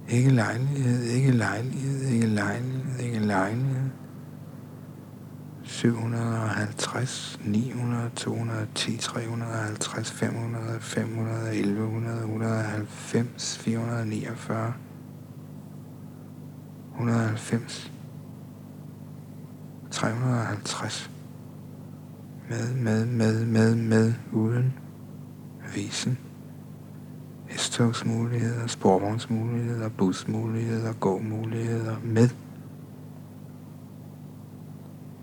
Ikke 0.10 0.30
lejlighed, 0.30 1.04
ikke 1.04 1.32
lejlighed, 1.32 2.02
ikke 2.02 2.28
lejlighed, 2.28 3.00
ikke 3.00 3.20
lejlighed. 3.20 3.90
750, 5.64 7.40
900, 7.46 8.10
210, 8.16 8.98
350, 8.98 10.12
500, 10.12 10.80
500, 10.82 11.56
1100, 11.56 12.20
190, 12.20 13.58
449, 13.58 14.74
190. 16.92 17.97
350. 19.98 21.10
Med, 22.50 22.74
med, 22.74 23.06
med, 23.06 23.46
med, 23.46 23.76
med, 23.76 24.14
uden 24.32 24.74
avisen. 25.70 26.18
S-togsmuligheder, 27.50 28.68
sporvognsmuligheder, 28.68 29.90
busmuligheder, 29.90 30.94
gåmuligheder 30.94 31.96
med 32.04 32.30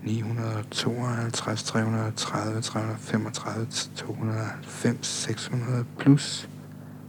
952, 0.03 1.63
330, 1.63 2.61
335, 2.61 3.65
290, 3.95 5.07
600 5.07 5.85
plus 5.97 6.49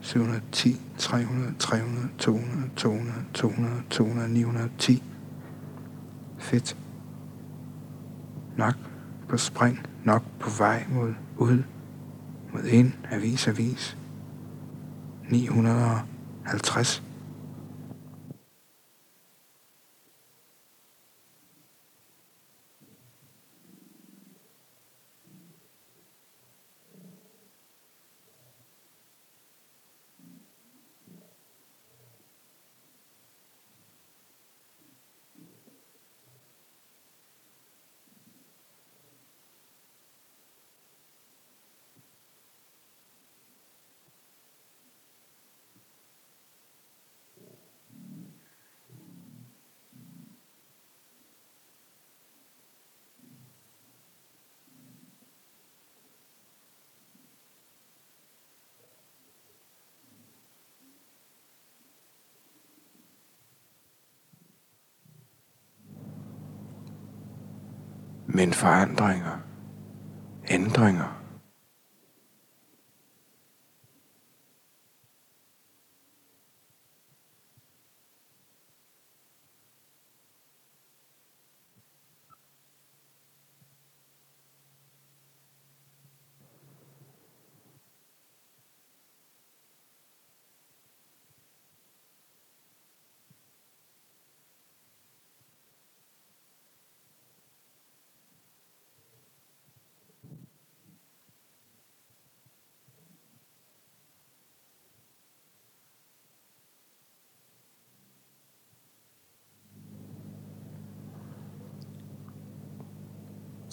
710, 0.01 0.81
300, 0.99 1.55
300, 1.59 2.09
200, 2.19 2.71
200, 2.77 3.12
200, 3.35 3.83
200, 3.91 4.29
910. 4.29 5.03
Fedt 6.39 6.77
nok 8.57 8.75
på 9.29 9.37
spring, 9.37 9.87
nok 10.05 10.23
på 10.41 10.51
vej 10.51 10.87
mod 10.89 11.15
ud, 11.37 11.63
mod 12.53 12.65
ind, 12.65 12.93
avis, 13.11 13.49
avis. 13.49 13.97
950 15.31 17.06
men 68.37 68.53
forandringer, 68.53 69.39
ændringer. 70.51 71.16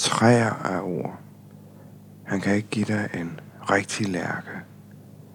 Træer 0.04 0.50
af 0.50 0.82
ord. 0.82 1.20
Han 2.24 2.42
kan 2.42 2.56
ikke 2.56 2.68
give 2.70 2.86
dig 2.86 3.10
en 3.14 3.40
rigtig 3.70 4.08
lærke. 4.08 4.52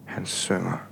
Han 0.04 0.26
synger. 0.26 0.87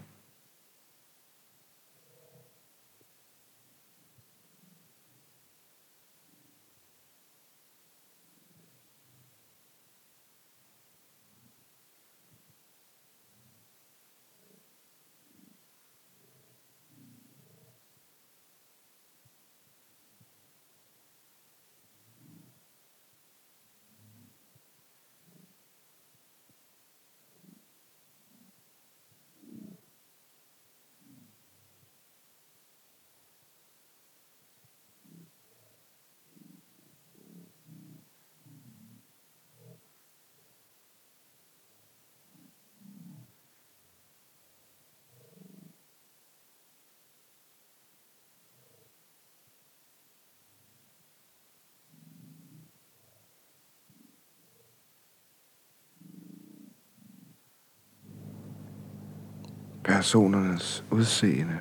Personernes 59.86 60.84
udseende, 60.90 61.58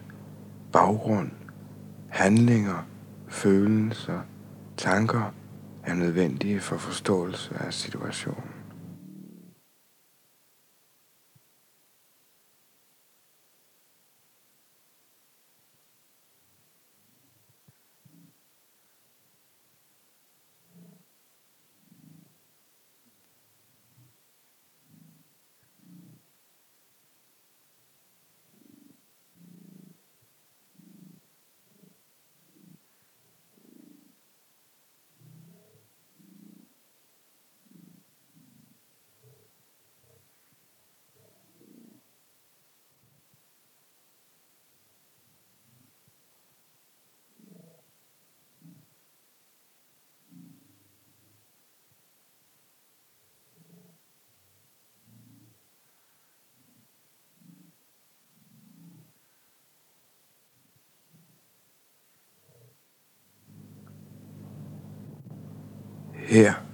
baggrund, 0.71 1.31
handlinger, 2.09 2.87
følelser, 3.27 4.19
tanker 4.77 5.33
er 5.83 5.93
nødvendige 5.93 6.59
for 6.59 6.77
forståelse 6.77 7.55
af 7.59 7.73
situationen. 7.73 8.54
Her. 66.43 66.64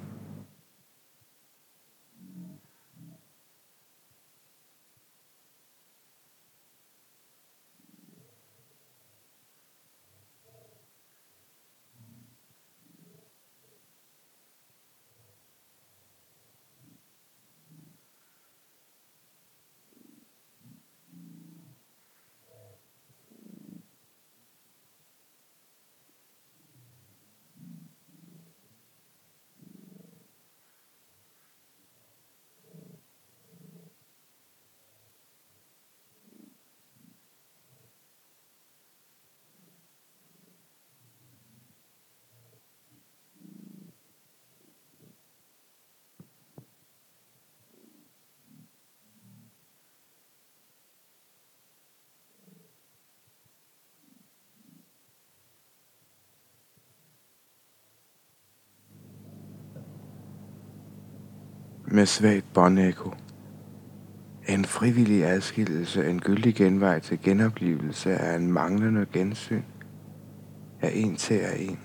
Med 61.91 62.05
svagt 62.05 62.45
båndekko. 62.53 63.13
En 64.47 64.65
frivillig 64.65 65.25
adskillelse, 65.25 66.09
en 66.09 66.19
gyldig 66.19 66.55
genvej 66.55 66.99
til 66.99 67.21
genoplevelse 67.23 68.17
af 68.17 68.35
en 68.35 68.51
manglende 68.51 69.05
gensyn, 69.13 69.61
er 70.81 70.89
en 70.89 71.15
til 71.15 71.35
af 71.35 71.55
en. 71.59 71.79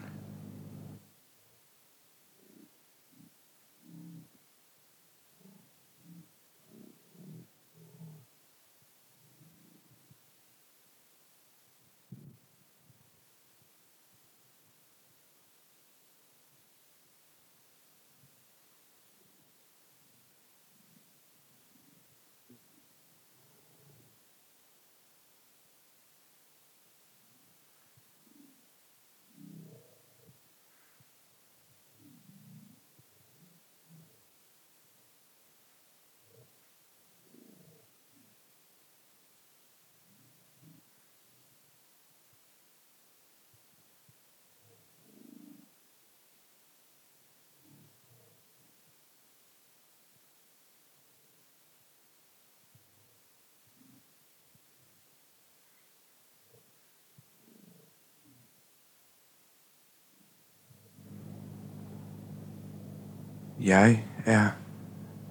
Jeg 63.66 64.04
er 64.26 64.48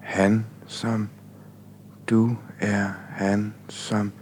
han, 0.00 0.46
som 0.66 1.08
du 2.06 2.36
er 2.60 2.88
han, 3.10 3.54
som 3.68 4.12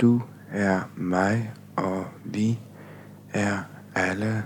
du 0.00 0.22
er 0.50 0.80
mig, 0.96 1.52
og 1.76 2.04
vi 2.24 2.58
er 3.32 3.58
alle 3.94 4.44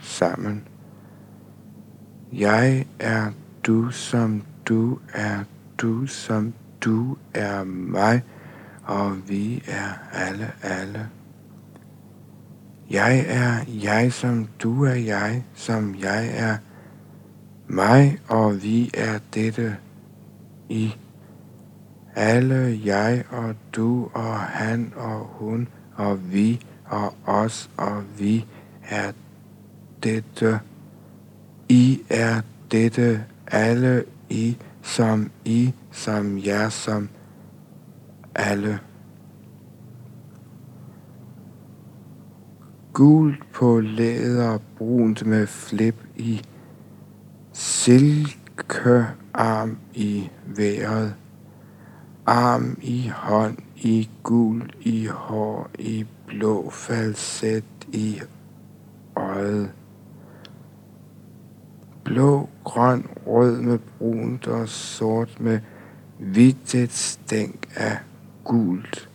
sammen. 0.00 0.68
Jeg 2.32 2.86
er 2.98 3.32
du, 3.66 3.90
som 3.90 4.42
du 4.68 4.98
er 5.14 5.44
du, 5.78 6.06
som 6.06 6.54
du 6.84 7.16
er 7.34 7.64
mig, 7.64 8.22
og 8.84 9.28
vi 9.28 9.64
er 9.68 9.92
alle 10.12 10.52
alle. 10.62 11.08
Jeg 12.90 13.24
er 13.28 13.64
jeg, 13.68 14.12
som 14.12 14.48
du 14.62 14.84
er 14.84 14.94
jeg, 14.94 15.44
som 15.54 15.94
jeg 15.94 16.30
er 16.32 16.56
mig 17.72 18.18
og 18.28 18.62
vi 18.62 18.90
er 18.94 19.18
dette 19.34 19.76
i. 20.68 20.94
Alle 22.14 22.80
jeg 22.84 23.24
og 23.30 23.54
du 23.76 24.10
og 24.14 24.38
han 24.38 24.92
og 24.96 25.26
hun 25.32 25.68
og 25.94 26.32
vi 26.32 26.66
og 26.86 27.14
os 27.26 27.70
og 27.76 28.02
vi 28.18 28.46
er 28.82 29.12
dette. 30.02 30.60
I 31.68 32.00
er 32.08 32.40
dette 32.70 33.24
alle 33.46 34.04
I 34.30 34.56
som 34.82 35.30
I 35.44 35.74
som 35.90 36.38
jer 36.38 36.68
som 36.68 37.08
alle. 38.34 38.78
Gult 42.92 43.52
på 43.52 43.80
læder, 43.80 44.58
brunt 44.78 45.26
med 45.26 45.46
flip 45.46 46.04
i, 46.16 46.42
silkearm 47.60 49.18
i 49.94 50.30
vejret, 50.46 51.14
arm 52.26 52.78
i 52.82 53.08
hånd 53.08 53.58
i 53.76 54.10
gul 54.22 54.72
i 54.80 55.06
hår 55.06 55.70
i 55.78 56.06
blå 56.26 56.70
falset 56.70 57.64
i 57.92 58.20
øjet. 59.16 59.72
Blå, 62.04 62.48
grøn, 62.64 63.06
rød 63.26 63.60
med 63.60 63.78
brunt 63.98 64.46
og 64.46 64.68
sort 64.68 65.40
med 65.40 65.60
hvidt 66.18 66.74
et 66.74 66.92
stænk 66.92 67.68
af 67.76 67.98
gult. 68.44 69.08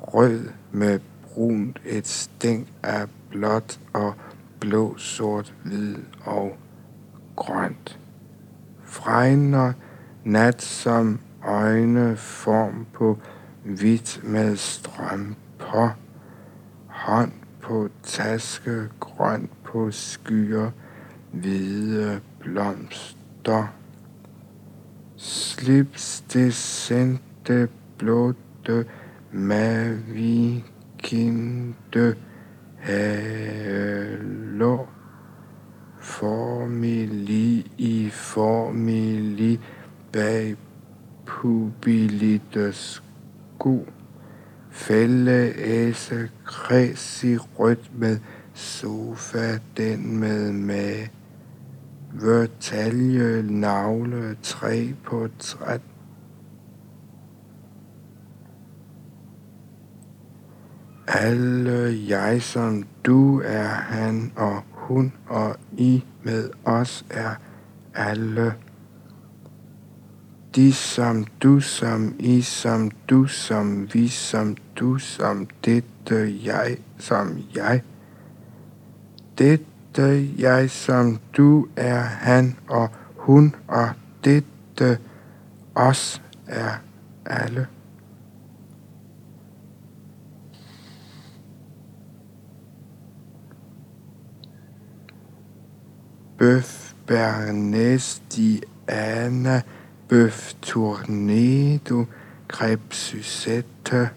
Rød 0.00 0.48
med 0.72 1.00
brunt 1.22 1.80
et 1.84 2.06
stænk 2.06 2.66
af 2.82 3.06
blåt 3.30 3.80
og 3.92 4.14
blå, 4.60 4.96
sort, 4.96 5.54
hvid 5.64 5.96
og 6.24 6.56
grønt. 7.36 7.98
Fregner 8.84 9.72
nat 10.24 10.62
som 10.62 11.20
øjne 11.44 12.16
form 12.16 12.86
på 12.92 13.18
hvidt 13.64 14.20
med 14.24 14.56
strøm 14.56 15.36
på, 15.58 15.88
hånd 16.86 17.32
på 17.60 17.88
taske, 18.02 18.88
grønt 19.00 19.50
på 19.64 19.90
skyer, 19.90 20.70
hvide 21.32 22.20
blomster. 22.40 23.66
Slips 25.16 26.24
det 26.32 26.54
sendte 26.54 27.68
blåte 27.98 28.84
mavikinde 29.32 32.14
halo 32.84 34.93
formili 36.04 37.72
i 37.78 38.10
formili 38.10 39.60
bag 40.12 40.56
pubilites 41.26 43.02
sku. 43.56 43.78
Fælde 44.70 45.52
æse 45.56 46.30
kreds 46.44 47.24
i 47.24 47.36
rødt 47.36 47.98
med 47.98 48.18
sofa, 48.54 49.58
den 49.76 50.18
med 50.18 50.52
mag. 50.52 51.10
Vørtalje, 52.12 53.42
navle, 53.42 54.36
tre 54.42 54.94
på 55.04 55.28
træt. 55.38 55.80
Alle 61.06 61.98
jeg 62.08 62.42
som 62.42 62.84
du 63.04 63.40
er 63.44 63.68
han 63.68 64.32
og 64.36 64.62
hun 64.84 65.12
og 65.26 65.56
I 65.78 66.04
med 66.22 66.50
os 66.64 67.04
er 67.10 67.34
alle. 67.94 68.54
De 70.54 70.72
som 70.72 71.24
du 71.42 71.60
som 71.60 72.14
I 72.18 72.42
som 72.42 72.90
du 73.10 73.26
som 73.26 73.88
vi 73.94 74.08
som 74.08 74.56
du 74.78 74.98
som 74.98 75.46
dette 75.64 76.20
jeg 76.44 76.78
som 76.98 77.38
jeg. 77.54 77.82
Dette 79.38 80.08
jeg 80.38 80.70
som 80.70 81.18
du 81.36 81.66
er 81.76 82.00
han 82.00 82.56
og 82.68 82.88
hun 83.16 83.54
og 83.68 83.88
dette 84.24 84.98
os 85.74 86.22
er 86.46 86.80
alle. 87.26 87.73
Bøf 96.44 96.92
Bernays 97.06 98.20
Diana, 98.28 99.62
bœuf 100.08 100.54
Tournedo, 100.60 102.06
crêpe 102.48 102.92
Suzette, 102.92 104.10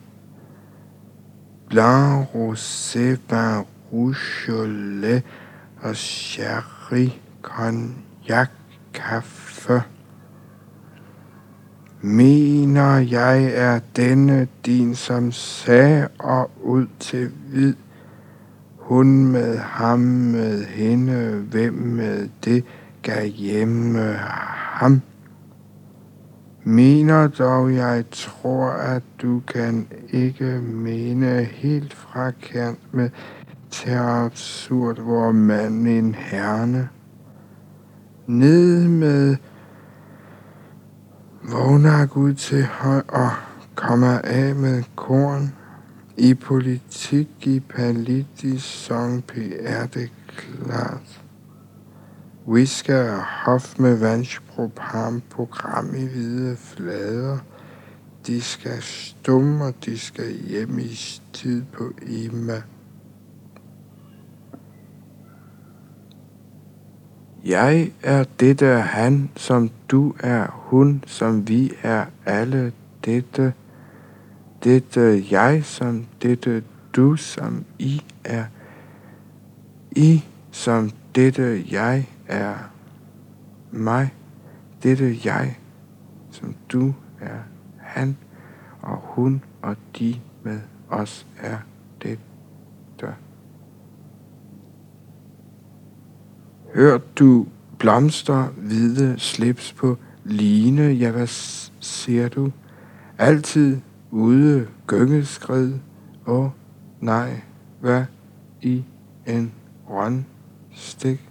blanc, 1.69 2.27
rosé, 2.33 3.17
vin 3.29 3.63
rouge, 3.93 5.23
og 5.81 5.95
sherry, 5.95 7.11
cognac, 7.41 8.51
kaffe. 8.93 9.83
Mener 12.01 12.97
jeg 12.97 13.43
er 13.43 13.79
denne 13.95 14.47
din, 14.65 14.95
som 14.95 15.31
sag 15.31 16.07
og 16.19 16.51
ud 16.63 16.87
til 16.99 17.31
hvid 17.49 17.73
hun 18.87 19.25
med 19.25 19.57
ham 19.57 19.99
med 19.99 20.65
hende, 20.65 21.45
hvem 21.51 21.73
med 21.73 22.29
det 22.43 22.63
gav 23.01 23.25
hjemme 23.25 23.99
ham. 23.99 25.01
Mener 26.63 27.27
dog, 27.27 27.73
jeg 27.73 28.03
tror, 28.11 28.69
at 28.69 29.03
du 29.21 29.39
kan 29.39 29.87
ikke 30.09 30.61
mene 30.61 31.43
helt 31.43 31.93
fra 31.93 32.31
kant 32.31 32.93
med 32.93 33.09
til 33.69 33.91
absurd, 33.91 34.99
hvor 34.99 35.31
man 35.31 35.87
en 35.87 36.15
herne. 36.15 36.89
Ned 38.27 38.87
med 38.87 39.35
vågner 41.43 42.07
ud 42.15 42.33
til 42.33 42.65
høj 42.65 43.01
og 43.07 43.29
kommer 43.75 44.19
af 44.23 44.55
med 44.55 44.83
korn. 44.95 45.53
I 46.19 46.33
politik, 46.33 47.27
i 47.47 47.59
politisk 47.59 48.85
sang 48.85 49.23
er 49.59 49.87
det 49.87 50.09
klart. 50.37 51.21
Vi 52.53 52.65
skal 52.65 53.19
hof 53.45 53.79
med 53.79 53.97
vandsprogram, 53.97 55.21
program 55.29 55.95
i 55.95 56.05
hvide 56.05 56.57
flader. 56.57 57.37
De 58.27 58.41
skal 58.41 58.81
stumme, 58.81 59.65
og 59.65 59.73
de 59.85 59.99
skal 59.99 60.33
hjem 60.47 60.79
i 60.79 60.99
tid 61.33 61.63
på 61.73 61.91
Ima. 62.07 62.61
Jeg 67.45 67.91
er 68.03 68.23
dette 68.39 68.65
han, 68.65 69.29
som 69.35 69.69
du 69.91 70.13
er 70.19 70.47
hun, 70.51 71.03
som 71.07 71.47
vi 71.47 71.71
er 71.83 72.05
alle 72.25 72.71
dette 73.05 73.53
dette 74.67 75.23
jeg 75.31 75.61
som 75.65 76.05
dette 76.21 76.63
du 76.95 77.15
som 77.15 77.65
I 77.79 78.01
er. 78.23 78.45
I 79.95 80.23
som 80.51 80.91
dette 81.15 81.63
jeg 81.71 82.09
er 82.27 82.55
mig. 83.71 84.13
Dette 84.83 85.17
jeg 85.25 85.57
som 86.31 86.55
du 86.71 86.93
er 87.21 87.39
han 87.79 88.17
og 88.81 88.97
hun 89.03 89.43
og 89.61 89.75
de 89.99 90.19
med 90.43 90.59
os 90.89 91.25
er 91.37 91.57
det. 92.03 92.19
Hør 96.73 96.97
du 97.19 97.47
blomster, 97.79 98.47
hvide 98.47 99.19
slips 99.19 99.73
på 99.73 99.97
line, 100.25 100.81
ja 100.81 101.11
hvad 101.11 101.27
ser 101.79 102.29
du? 102.29 102.51
Altid 103.17 103.77
ude 104.11 104.67
gyngeskred, 104.87 105.73
og 106.25 106.51
nej, 106.99 107.41
hvad 107.79 108.05
i 108.61 108.83
en 109.27 109.53
rønstik. 109.89 111.29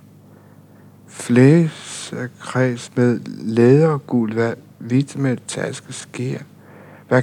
Flæsekreds 1.06 2.96
med 2.96 3.20
lædergul 3.26 4.32
hvad 4.32 4.54
hvidt 4.78 5.18
med 5.18 5.36
taske 5.46 5.92
sker. 5.92 6.38
Hvad 7.08 7.22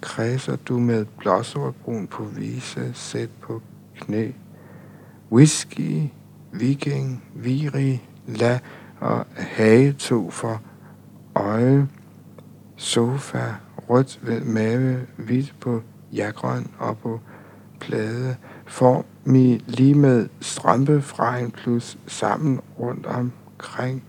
kredser 0.00 0.56
du 0.56 0.78
med 0.78 1.04
blåsortbrun 1.18 2.06
på 2.06 2.24
vise, 2.24 2.90
sæt 2.94 3.30
på 3.40 3.62
knæ? 3.96 4.30
Whisky, 5.32 6.02
viking, 6.52 7.24
viri, 7.34 8.08
la 8.26 8.58
og 9.00 9.26
hage 9.36 9.92
to 9.92 10.30
for 10.30 10.62
øje. 11.34 11.88
Sofa, 12.76 13.54
rødt 13.90 14.20
ved 14.22 14.40
mave, 14.40 15.06
hvidt 15.16 15.54
på 15.60 15.82
jagrøn 16.12 16.66
og 16.78 16.98
på 16.98 17.20
plade, 17.80 18.36
form 18.66 19.04
mi 19.24 19.64
lige 19.66 19.94
med 19.94 20.28
strømpefrejen 20.40 21.50
plus 21.50 21.98
sammen 22.06 22.60
rundt 22.78 23.06
omkring. 23.06 24.04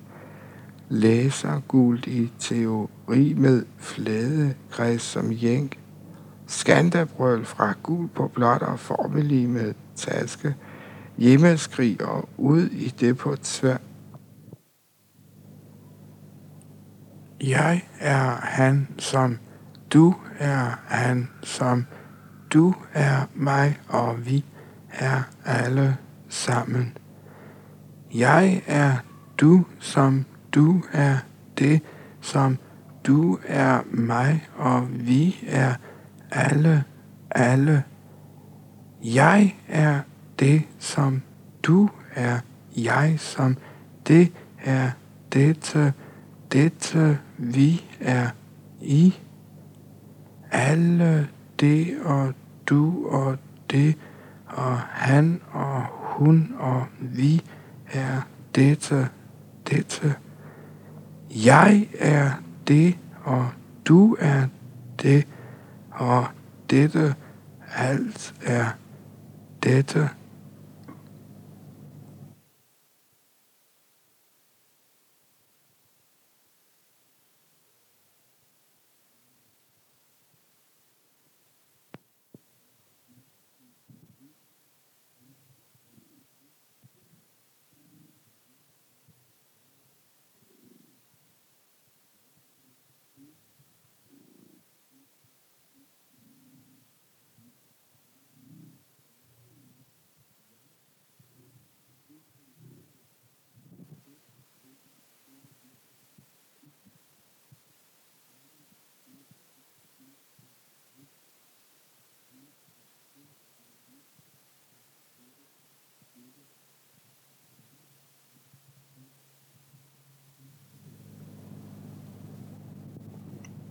læser 0.89 1.61
gult 1.67 2.07
i 2.07 2.31
teori 2.39 3.33
med 3.33 3.65
flade 3.77 4.53
græs 4.71 5.01
som 5.01 5.31
jænk. 5.31 5.79
Skandabrøl 6.47 7.45
fra 7.45 7.73
gul 7.83 8.07
på 8.07 8.27
blot 8.27 8.61
og 8.61 8.79
formelig 8.79 9.49
med 9.49 9.73
taske. 9.95 10.55
Hjemmeskrig 11.17 12.05
og 12.05 12.29
ud 12.37 12.65
i 12.65 12.89
det 12.99 13.17
på 13.17 13.35
tvær. 13.35 13.77
Jeg 17.41 17.81
er 17.99 18.35
han, 18.41 18.87
som 18.97 19.37
du 19.93 20.15
er 20.39 20.79
han, 20.87 21.29
som 21.43 21.85
du 22.53 22.73
er 22.93 23.27
mig, 23.35 23.79
og 23.87 24.25
vi 24.25 24.45
er 24.89 25.23
alle 25.45 25.97
sammen. 26.29 26.97
Jeg 28.13 28.61
er 28.67 28.93
du, 29.37 29.65
som 29.79 30.25
du 30.51 30.83
er 30.91 31.17
det, 31.57 31.81
som 32.21 32.57
du 33.07 33.39
er 33.47 33.81
mig, 33.91 34.47
og 34.57 34.87
vi 34.91 35.37
er 35.47 35.73
alle, 36.31 36.83
alle. 37.31 37.83
Jeg 39.03 39.55
er 39.67 39.99
det, 40.39 40.63
som 40.79 41.21
du 41.63 41.89
er, 42.15 42.39
jeg 42.77 43.15
som 43.19 43.57
det 44.07 44.31
er 44.63 44.91
dette, 45.33 45.93
dette 46.51 47.19
vi 47.37 47.85
er 47.99 48.29
i. 48.81 49.13
Alle 50.51 51.27
det 51.59 51.97
og 52.03 52.33
du 52.69 53.07
og 53.07 53.37
det 53.71 53.95
og 54.47 54.77
han 54.77 55.41
og 55.51 55.85
hun 56.01 56.53
og 56.59 56.85
vi 56.99 57.41
er 57.91 58.21
dette, 58.55 59.09
dette. 59.69 60.15
Jeg 61.45 61.87
er 61.99 62.31
det, 62.67 62.97
og 63.23 63.45
du 63.87 64.17
er 64.19 64.47
det, 65.01 65.27
og 65.91 66.25
dette, 66.69 67.15
alt 67.75 68.33
er 68.41 68.65
dette. 69.63 70.09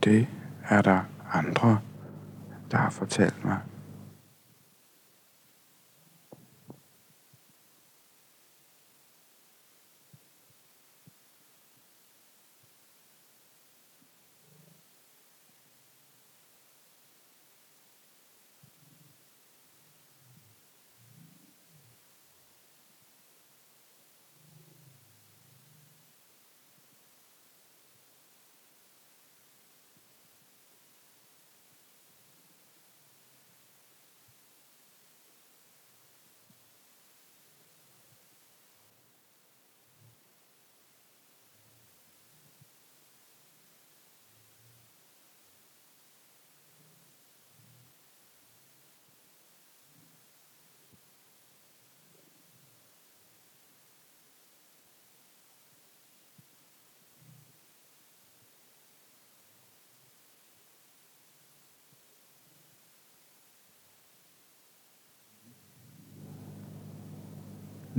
Det 0.03 0.27
er 0.69 0.81
der 0.81 0.99
andre, 1.33 1.79
der 2.71 2.77
har 2.77 2.89
fortalt 2.89 3.45
mig. 3.45 3.57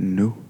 Nu. 0.03 0.42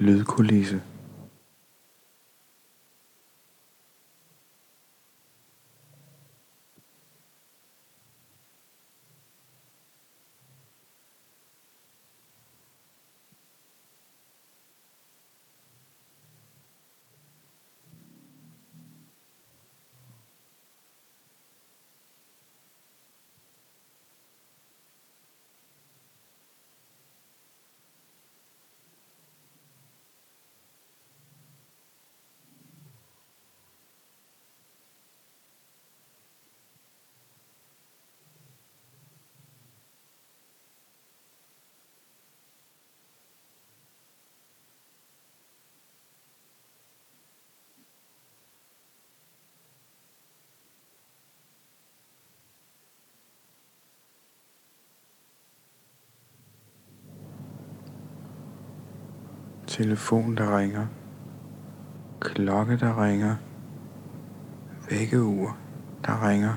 Lydkulisse. 0.00 0.78
Telefon, 59.76 60.36
der 60.36 60.58
ringer, 60.58 60.86
klokke, 62.20 62.76
der 62.76 63.04
ringer, 63.04 63.36
vækkeur, 64.90 65.56
der 66.06 66.28
ringer. 66.28 66.54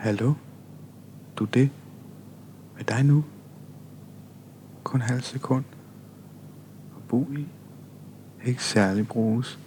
Hallo? 0.00 0.34
Du 1.36 1.44
det? 1.44 1.70
Med 2.76 2.84
dig 2.84 3.04
nu? 3.04 3.24
Kun 4.84 5.00
halv 5.00 5.20
sekund. 5.20 5.64
Og 6.96 7.02
bo 7.08 7.28
i. 7.32 7.48
Ikke 8.44 8.64
særlig 8.64 9.08
bruges. 9.08 9.58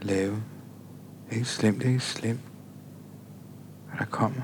Lave. 0.00 0.42
Ikke 1.30 1.44
slemt, 1.44 1.82
ikke 1.82 2.00
slemt. 2.00 2.40
Hvad 3.88 3.98
der 3.98 4.04
kommer. 4.04 4.42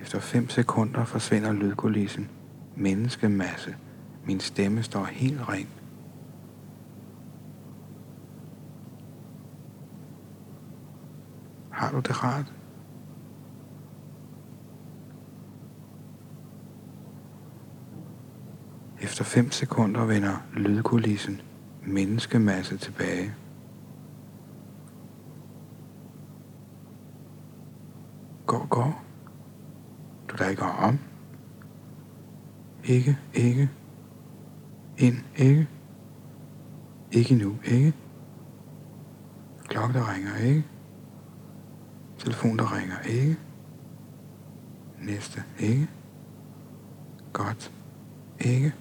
Efter 0.00 0.20
fem 0.20 0.48
sekunder 0.48 1.04
forsvinder 1.04 1.52
lydkulissen. 1.52 2.28
Menneskemasse. 2.76 3.76
Min 4.26 4.40
stemme 4.40 4.82
står 4.82 5.04
helt 5.04 5.48
ren. 5.48 5.68
Har 11.81 11.81
du 11.92 12.00
det 12.00 12.24
rart? 12.24 12.52
Efter 19.00 19.24
5 19.24 19.50
sekunder 19.50 20.04
vender 20.04 20.36
lydkulissen 20.56 21.40
menneskemasse 21.86 22.76
tilbage. 22.76 23.34
Gå, 28.46 28.66
gå. 28.70 28.84
Du 30.28 30.36
der 30.38 30.48
ikke 30.48 30.62
om. 30.62 30.98
Ikke, 32.84 33.18
ikke. 33.34 33.70
Ind, 34.98 35.16
ikke. 35.36 35.68
Ikke 37.12 37.34
nu, 37.34 37.56
ikke. 37.64 37.92
Klokken 39.64 39.96
der 39.96 40.14
ringer, 40.14 40.36
ikke. 40.36 40.71
Telefon, 42.22 42.58
der 42.58 42.76
ringer 42.76 43.00
ikke. 43.00 43.36
Næste 45.00 45.44
ikke. 45.58 45.88
Godt. 47.32 47.72
Ikke. 48.40 48.74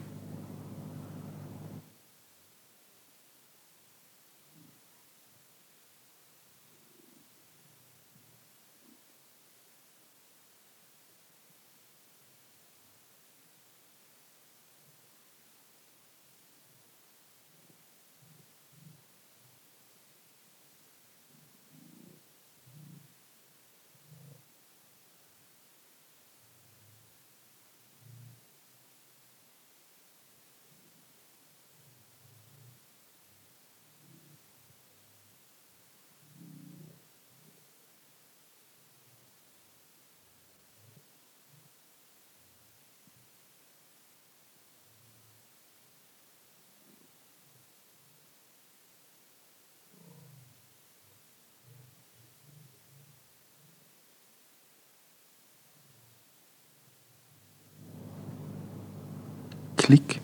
Klik. 59.82 60.22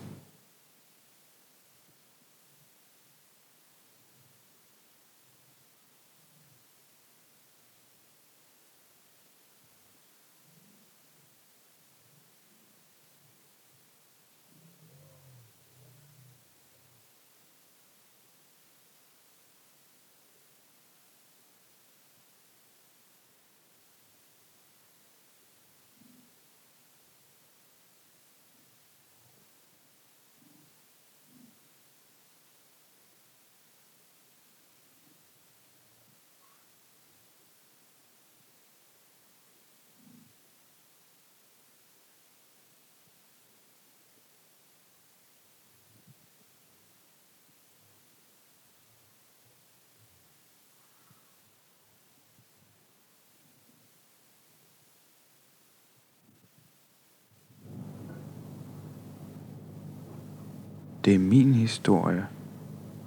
Det 61.08 61.14
er 61.14 61.18
min 61.18 61.54
historie. 61.54 62.26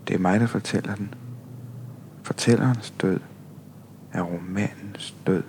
Det 0.07 0.13
er 0.13 0.19
mig, 0.19 0.39
der 0.39 0.47
fortæller 0.47 0.95
den. 0.95 1.13
Fortællerens 2.23 2.91
død 3.01 3.19
er 4.13 4.21
romanens 4.21 5.15
død. 5.27 5.43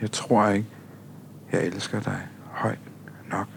Jeg 0.00 0.10
tror 0.10 0.48
ikke, 0.48 0.68
jeg 1.52 1.66
elsker 1.66 2.00
dig 2.00 2.28
højt 2.44 2.78
nok 3.30 3.48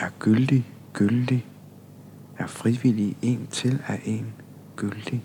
er 0.00 0.10
gyldig, 0.18 0.66
gyldig, 0.92 1.46
er 2.38 2.46
frivillig 2.46 3.16
en 3.22 3.46
til 3.46 3.82
af 3.86 4.00
en 4.04 4.32
gyldig. 4.76 5.22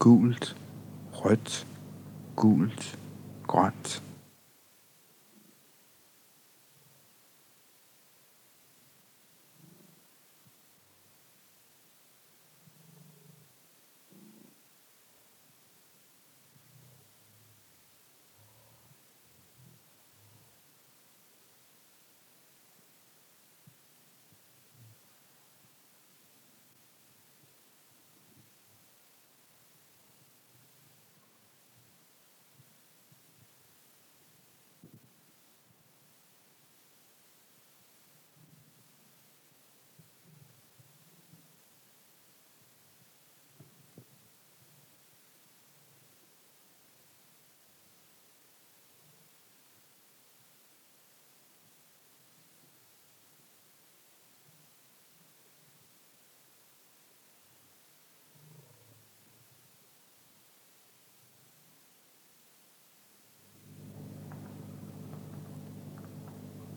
Gult, 0.00 0.56
rødt, 1.12 1.66
gult, 2.36 2.98
grønt. 3.46 4.02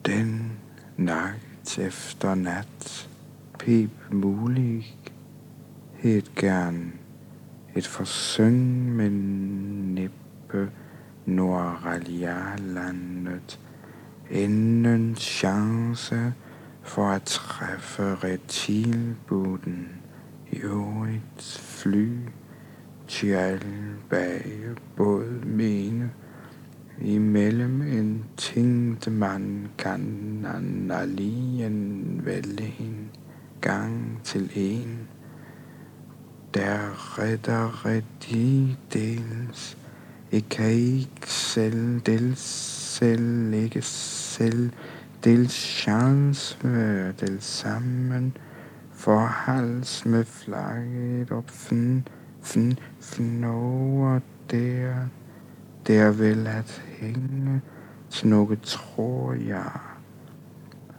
Den 0.06 0.58
nagt 1.04 1.78
efter 1.78 2.34
nat. 2.34 3.08
Pip 3.58 3.90
mulighed 4.12 4.84
gern. 6.36 6.92
Et 7.74 7.86
forsøg 7.86 8.52
med 8.52 9.10
nippe 9.10 10.70
Nordralialandet 11.26 13.60
inden 14.30 15.16
chance 15.16 16.32
for 16.82 17.08
at 17.08 17.22
træffe 17.22 18.14
retilbuden. 18.14 19.88
I 20.52 20.56
øvrigt 20.56 21.58
fly 21.62 22.18
til 23.08 23.28
alle 23.28 23.96
bag 24.10 24.52
både 24.96 25.40
mine 25.44 26.10
imellem 27.00 27.82
en 27.82 28.24
tænkte 28.36 29.10
man 29.10 29.68
kan 29.78 30.44
han 30.46 30.90
alligen 30.90 32.20
vælge 32.24 32.74
en 32.80 33.10
gang 33.60 34.20
til 34.24 34.50
en, 34.54 35.08
der 36.54 36.78
redder 37.18 37.86
rigtig 37.86 38.78
dels, 38.92 39.78
ikke 40.32 40.72
ikke 40.72 41.30
selv, 41.30 42.00
dels 42.00 42.40
selv, 42.94 43.54
ikke 43.54 43.82
selv, 43.82 44.70
dels 45.24 45.52
chance, 45.52 46.58
dels 47.20 47.44
sammen, 47.44 48.36
for 48.92 49.18
hals 49.26 50.06
med 50.06 50.24
flagget 50.24 51.30
op, 51.30 51.50
fn, 51.50 51.98
fn, 52.42 52.70
fn 53.00 53.44
over 53.44 54.20
der, 54.50 54.94
der 55.86 56.10
vil 56.10 56.46
at 56.46 56.82
hænge 56.98 57.62
snukke 58.08 58.56
tror 58.56 59.32
jeg. 59.32 59.70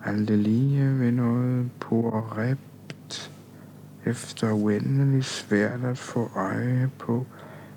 Alt 0.05 0.27
det 0.27 0.39
lige 0.39 0.99
ved 0.99 1.11
noget 1.11 1.71
på 1.79 2.09
rept, 2.37 3.31
efter 4.05 4.51
uendelig 4.51 5.25
svært 5.25 5.83
at 5.83 5.97
få 5.97 6.31
øje 6.35 6.89
på, 6.99 7.25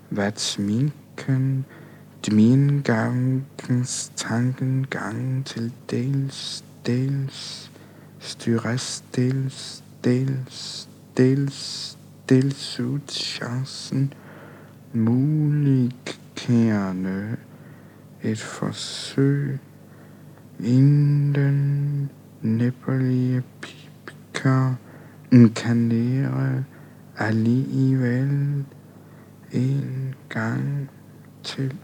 hvad 0.09 0.33
sminken, 0.37 1.65
min 2.33 2.83
gangens 2.83 4.13
tanken 4.17 4.87
gang 4.91 5.47
til 5.47 5.73
dels, 5.91 6.65
dels, 6.87 7.71
styres 8.19 9.05
dels, 9.17 9.85
dels, 10.05 10.89
dels, 11.17 11.99
dels 12.29 12.81
ud 12.81 13.01
chancen, 13.09 14.13
muligkærende 16.39 17.37
et 18.23 18.39
forsøg, 18.39 19.59
inden 20.61 22.11
næpperlige 22.43 23.43
pipker 23.61 24.75
kan 25.55 25.89
alligevel 27.19 28.65
en 29.53 30.15
gang 30.29 30.91
til. 31.43 31.75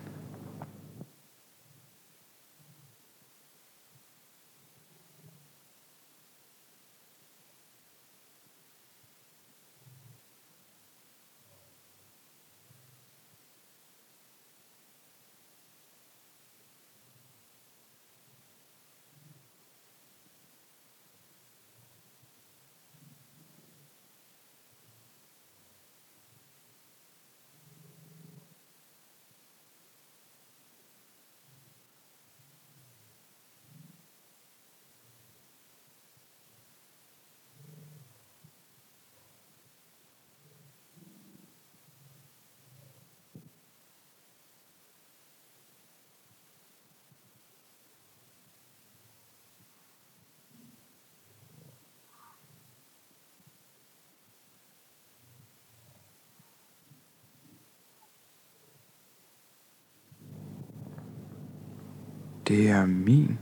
Det 62.49 62.69
er 62.69 62.87
min. 62.87 63.39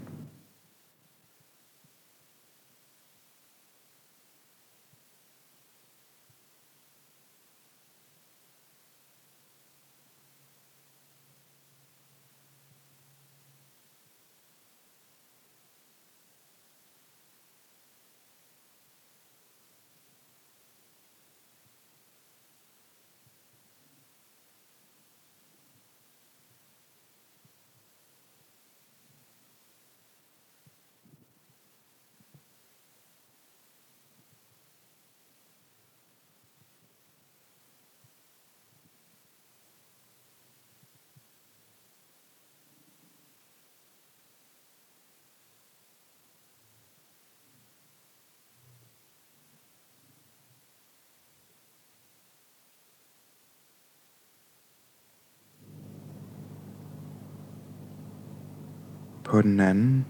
På 59.25 59.43
den 59.43 59.61
anden, 59.61 60.05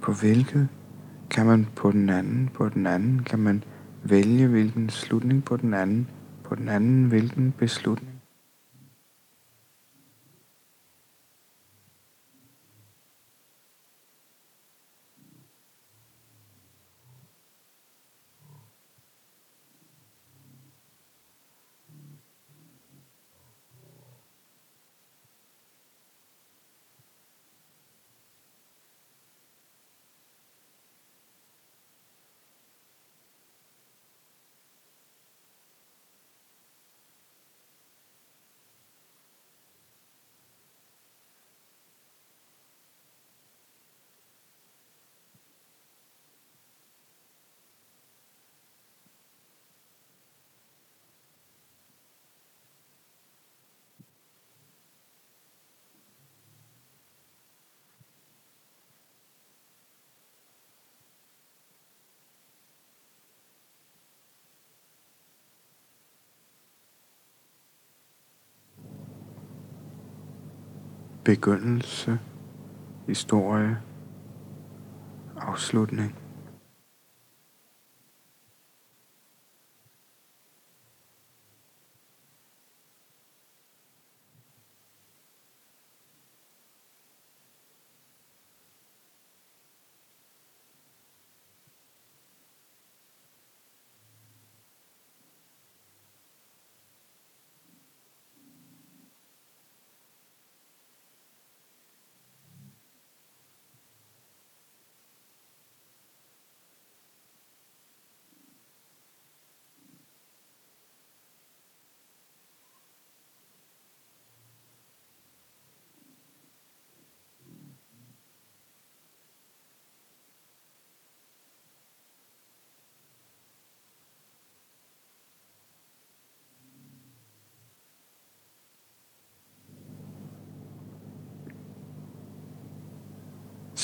på 0.00 0.12
hvilket 0.12 0.68
kan 1.30 1.46
man 1.46 1.66
på 1.76 1.90
den 1.90 2.10
anden, 2.10 2.50
på 2.54 2.68
den 2.68 2.86
anden, 2.86 3.22
kan 3.22 3.38
man 3.38 3.64
vælge 4.02 4.46
hvilken 4.46 4.88
slutning 4.88 5.44
på 5.44 5.56
den 5.56 5.74
anden, 5.74 6.08
på 6.44 6.54
den 6.54 6.68
anden 6.68 7.04
hvilken 7.04 7.54
beslutning. 7.58 8.11
Begyndelse, 71.24 72.18
historie, 73.06 73.76
afslutning. 75.36 76.21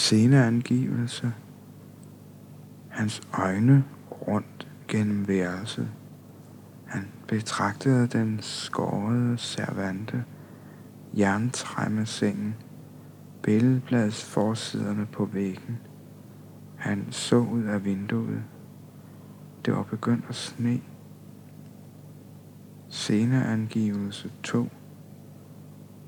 Sceneangivelse. 0.09 1.33
Hans 2.89 3.23
øjne 3.39 3.85
rundt 4.11 4.69
gennem 4.89 5.29
værelset. 5.29 5.89
Han 6.87 7.09
betragtede 7.27 8.07
den 8.07 8.39
skårede 8.41 9.39
servante, 9.39 10.25
jerntræmmesengen, 11.19 12.55
billedbladets 13.43 14.25
forsiderne 14.25 15.07
på 15.07 15.25
væggen. 15.25 15.79
Han 16.77 17.07
så 17.11 17.37
ud 17.37 17.65
af 17.65 17.85
vinduet. 17.85 18.43
Det 19.65 19.75
var 19.75 19.83
begyndt 19.83 20.25
at 20.29 20.35
sne. 20.35 20.81
Sceneangivelse 22.89 24.31
2. 24.43 24.69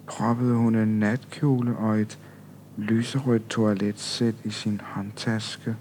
Proppede 0.06 0.54
hun 0.54 0.74
en 0.74 0.98
natkjole 0.98 1.76
og 1.76 2.00
et 2.00 2.18
lyserødt 2.80 3.48
toiletsæt 3.48 4.34
i 4.44 4.50
sin 4.50 4.80
håndtaske, 4.84 5.76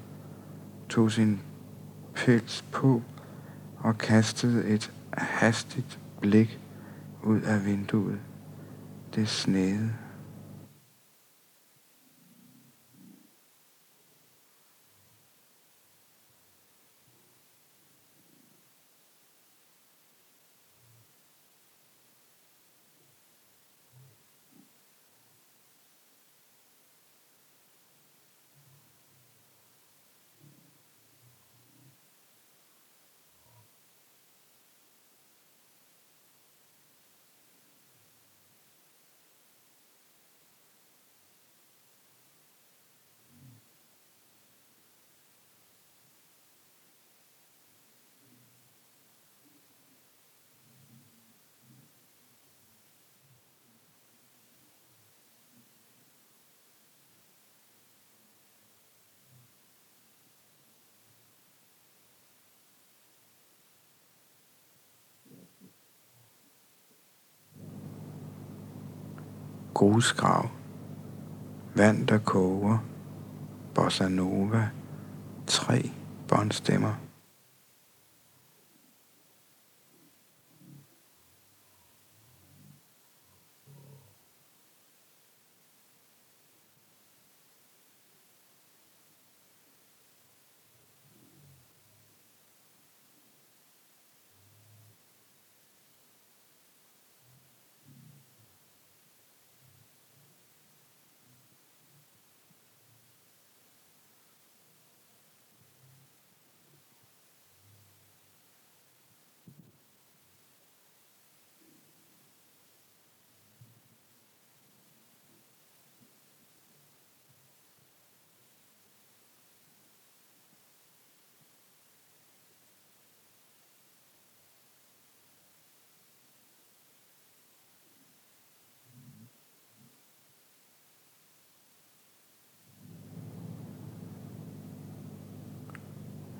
tog 0.90 1.12
sin 1.12 1.42
pels 2.16 2.66
på 2.72 3.02
og 3.78 3.98
kastede 3.98 4.68
et 4.68 4.92
hastigt 5.14 6.00
blik 6.22 6.60
ud 7.24 7.42
af 7.42 7.66
vinduet. 7.66 8.20
Det 9.16 9.28
snede. 9.28 9.92
Grusgrav. 69.80 70.50
vand 71.76 72.08
der 72.08 72.18
koger, 72.18 72.78
bossa 73.76 74.08
nova, 74.08 74.70
tre 75.48 75.92
båndstemmer. 76.28 76.94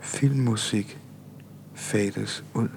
Filmmusik 0.10 1.00
fades 1.74 2.44
ud. 2.54 2.70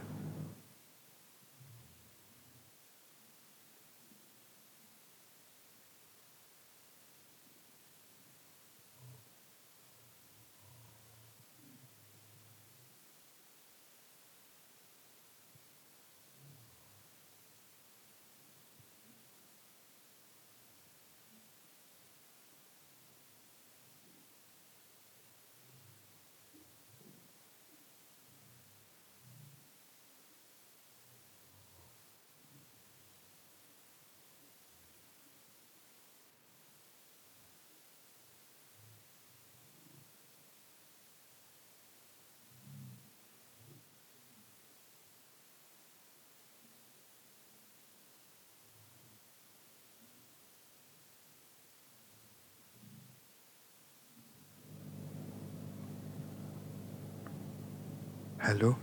Hallo? 58.42 58.74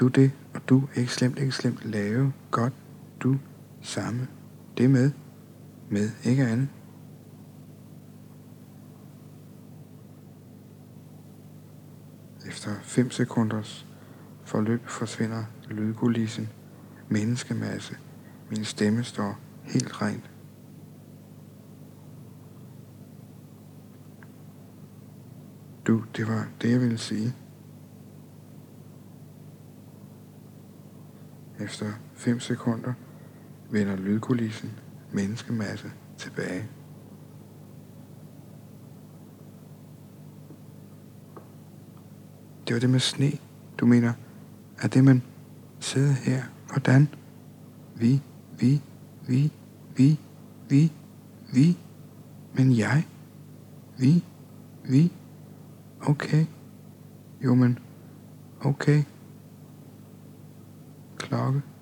Du 0.00 0.08
det, 0.08 0.32
og 0.54 0.68
du 0.68 0.88
ikke 0.96 1.12
slemt, 1.12 1.38
ikke 1.38 1.52
slemt, 1.52 1.84
lave, 1.84 2.32
godt, 2.50 2.72
du, 3.20 3.38
samme, 3.82 4.28
det 4.78 4.90
med, 4.90 5.10
med, 5.90 6.10
ikke 6.24 6.44
andet. 6.44 6.68
Efter 12.46 12.70
5 12.82 13.10
sekunders 13.10 13.86
forløb 14.44 14.86
forsvinder 14.86 15.44
lydkulissen, 15.70 16.48
menneskemasse, 17.08 17.96
min 18.50 18.64
stemme 18.64 19.04
står 19.04 19.38
helt 19.62 20.02
rent. 20.02 20.30
Du, 25.86 26.04
det 26.16 26.28
var 26.28 26.48
det, 26.62 26.70
jeg 26.70 26.80
ville 26.80 26.98
sige. 26.98 27.34
Efter 31.64 31.92
5 32.14 32.40
sekunder 32.40 32.92
vender 33.70 33.96
lydkulissen 33.96 34.70
menneskemasse 35.12 35.90
tilbage. 36.18 36.68
Det 42.68 42.74
var 42.74 42.80
det 42.80 42.90
med 42.90 43.00
sne, 43.00 43.32
du 43.80 43.86
mener, 43.86 44.12
er 44.78 44.88
det 44.88 45.04
man 45.04 45.22
sidder 45.80 46.12
her? 46.12 46.42
Hvordan? 46.68 47.08
Vi, 47.96 48.22
vi, 48.58 48.82
vi, 49.26 49.52
vi, 49.96 50.20
vi, 50.68 50.92
vi, 51.52 51.78
men 52.54 52.76
jeg, 52.78 53.06
vi, 53.98 54.24
vi, 54.84 55.12
okay, 56.00 56.46
jo 57.44 57.54
men, 57.54 57.78
okay 58.60 59.04
klokke. 61.34 61.73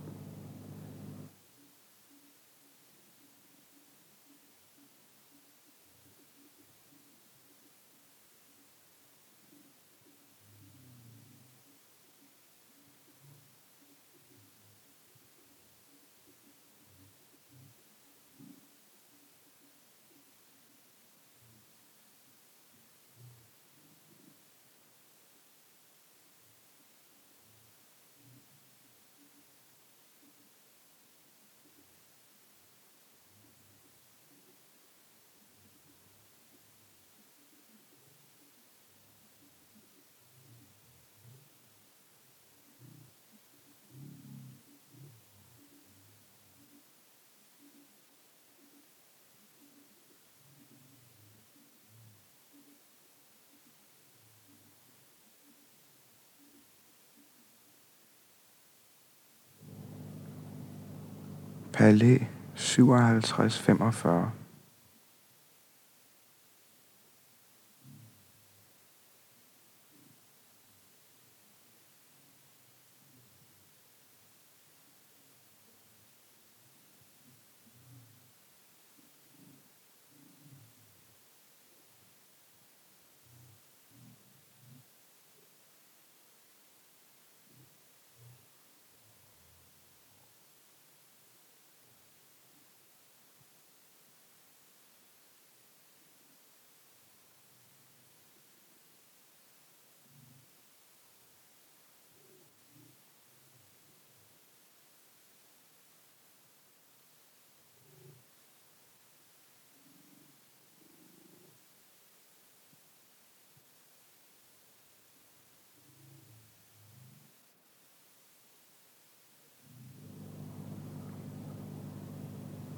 Palæ 61.82 62.18
5745 62.54 64.41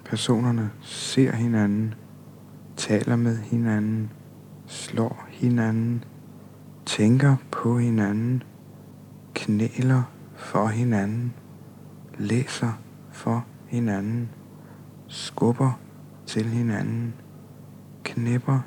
Personerne 0.05 0.70
ser 0.82 1.32
hinanden, 1.32 1.94
taler 2.76 3.16
med 3.16 3.39
hinanden, 3.39 4.10
slår 4.66 5.26
hinanden, 5.28 6.05
tænker 6.86 7.36
på 7.51 7.78
hinanden, 7.78 8.43
knæler 9.35 10.02
for 10.35 10.66
hinanden, 10.66 11.35
læser 12.18 12.72
for 13.12 13.47
hinanden, 13.66 14.28
skubber 15.06 15.81
til 16.26 16.44
hinanden, 16.44 17.14
knipper 18.05 18.60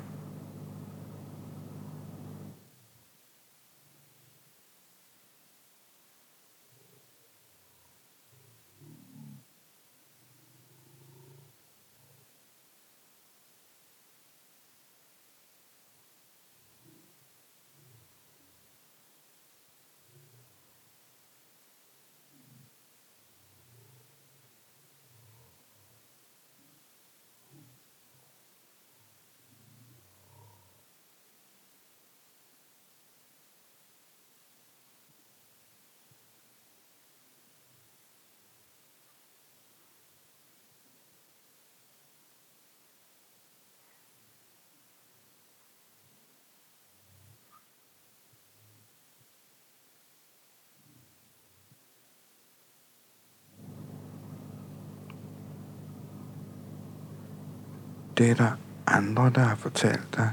Det 58.18 58.30
er 58.30 58.34
der 58.34 58.50
andre, 58.86 59.30
der 59.34 59.40
har 59.40 59.56
fortalt 59.56 60.16
dig. 60.16 60.30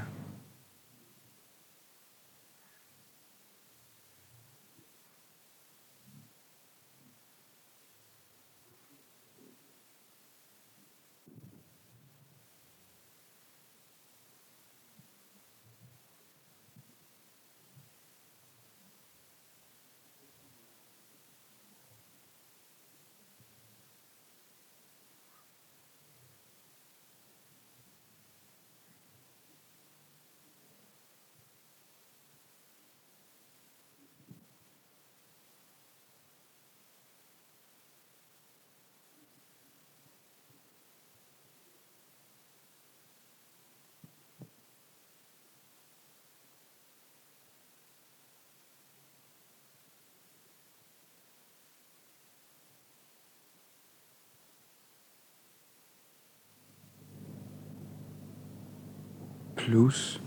Plus 59.56 60.20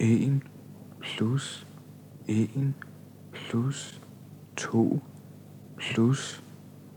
en 0.00 0.40
plus 1.00 1.66
en 2.28 2.72
plus 3.32 4.00
to 4.56 5.00
plus 5.76 6.42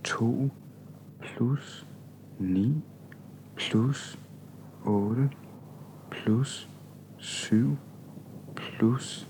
to 0.04 0.50
plus 1.22 1.86
ni 2.40 2.82
plus 3.56 4.18
otte 4.86 5.36
plus 6.10 6.68
syv 7.20 7.76
plus 8.56 9.28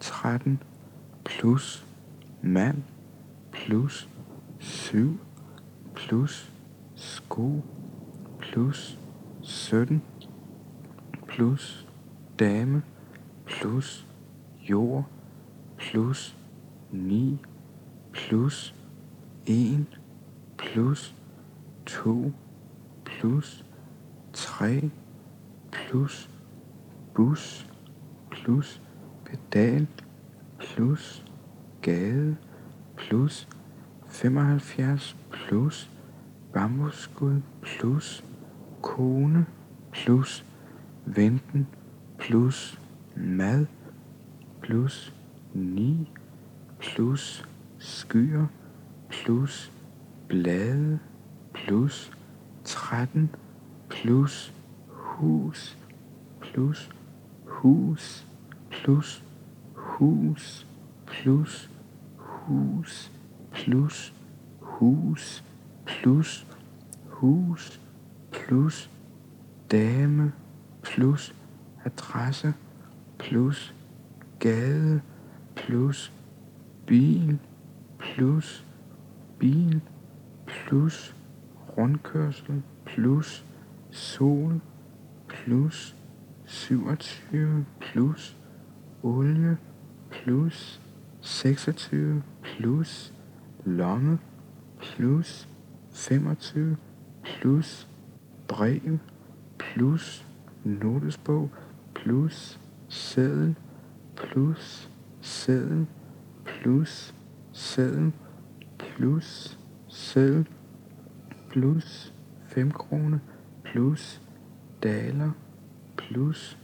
tretten 0.00 0.58
plus 1.24 1.84
mand 2.42 2.82
plus 3.52 4.08
syv 4.58 5.18
plus 5.94 6.50
sko 6.94 7.62
plus 8.38 8.98
sytten 9.42 10.00
plus 11.38 11.86
dame 12.36 12.82
plus 13.46 14.04
jord 14.64 15.04
plus 15.76 16.34
ni 16.92 17.38
plus 18.12 18.74
en 19.48 19.84
plus 20.56 21.14
to 21.84 22.32
plus 23.04 23.64
tre 24.32 24.90
plus 25.70 26.28
bus 27.14 27.64
plus 28.30 28.80
pedal 29.24 29.86
plus 30.58 31.22
gade 31.82 32.34
plus 32.96 33.46
75 34.08 35.14
plus 35.30 35.88
bambusskud 36.52 37.42
plus 37.62 38.24
kone 38.82 39.44
plus 39.92 40.42
venten 41.14 41.66
plus 42.18 42.78
mad 43.16 43.66
plus 44.60 45.12
ni 45.54 46.06
plus 46.78 47.44
skyer 47.78 48.46
plus 49.08 49.70
blade 50.28 50.98
plus 51.52 52.10
13 52.64 53.28
plus 53.88 54.52
hus 55.20 55.76
plus 56.40 56.88
hus 57.46 58.24
plus 58.70 59.22
hus 60.00 60.66
plus 61.06 61.68
hus 62.48 63.10
plus 63.52 64.12
hus 64.80 65.42
plus 65.86 66.46
hus 67.20 67.80
plus 68.30 68.88
dame 69.68 70.32
plus 70.88 71.34
adresse 71.84 72.46
plus 73.18 73.74
gade 74.40 75.00
plus 75.54 76.12
bil 76.86 77.38
plus 77.98 78.64
bil 79.38 79.80
plus 80.46 81.14
rundkørsel 81.76 82.62
plus 82.84 83.44
sol 83.90 84.60
plus 85.28 85.94
27 86.46 87.64
plus 87.80 88.36
olie 89.02 89.56
plus 90.10 90.80
26 91.20 92.22
plus 92.42 93.12
lomme 93.66 94.18
plus 94.80 95.48
25 95.92 96.76
plus 97.22 97.88
drev 98.48 98.98
plus 99.58 100.24
notesbog 100.68 101.50
plus 101.94 102.60
sædel 102.88 103.54
plus 104.16 104.90
sædel 105.20 105.86
plus 106.44 107.14
sædel 107.52 108.12
plus 108.78 109.58
sædel 109.88 110.48
plus 111.50 112.14
5 112.46 112.72
krone 112.72 113.20
plus 113.64 114.22
daler 114.82 115.30
plus 115.96 116.58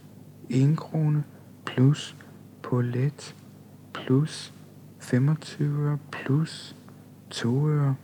1 0.51 0.76
krone 0.76 1.24
plus 1.66 2.16
polet 2.62 3.36
plus 3.94 4.55
25 4.98 5.86
øre 5.86 5.98
plus 6.10 6.76
2 7.31 7.68
øre 7.68 7.94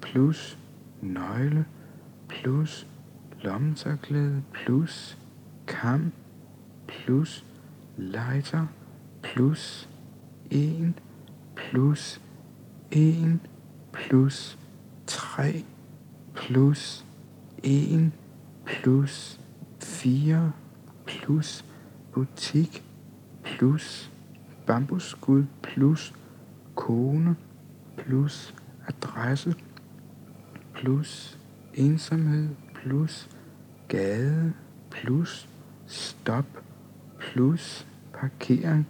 plus 0.00 0.58
nøgle 1.02 1.64
plus 2.28 2.86
lommetørklæde 3.42 4.42
plus 4.52 5.19
kam 5.70 6.12
plus 6.88 7.44
lighter 7.96 8.66
plus 9.22 9.88
1 10.50 10.94
plus 11.54 12.20
1 12.92 13.38
plus 13.92 14.58
3 15.06 15.64
plus 16.34 17.04
1 17.62 18.10
plus 18.64 19.38
4 19.78 20.52
plus 21.06 21.64
butik 22.12 22.82
plus 23.42 24.10
bambusskud 24.66 25.46
plus 25.62 26.12
kone 26.74 27.36
plus 27.96 28.52
adresse 28.88 29.54
plus 30.74 31.38
ensomhed 31.78 32.50
plus 32.74 33.28
gade 33.88 34.52
plus 34.90 35.46
stop 35.90 36.44
plus 37.18 37.84
parkering 38.12 38.86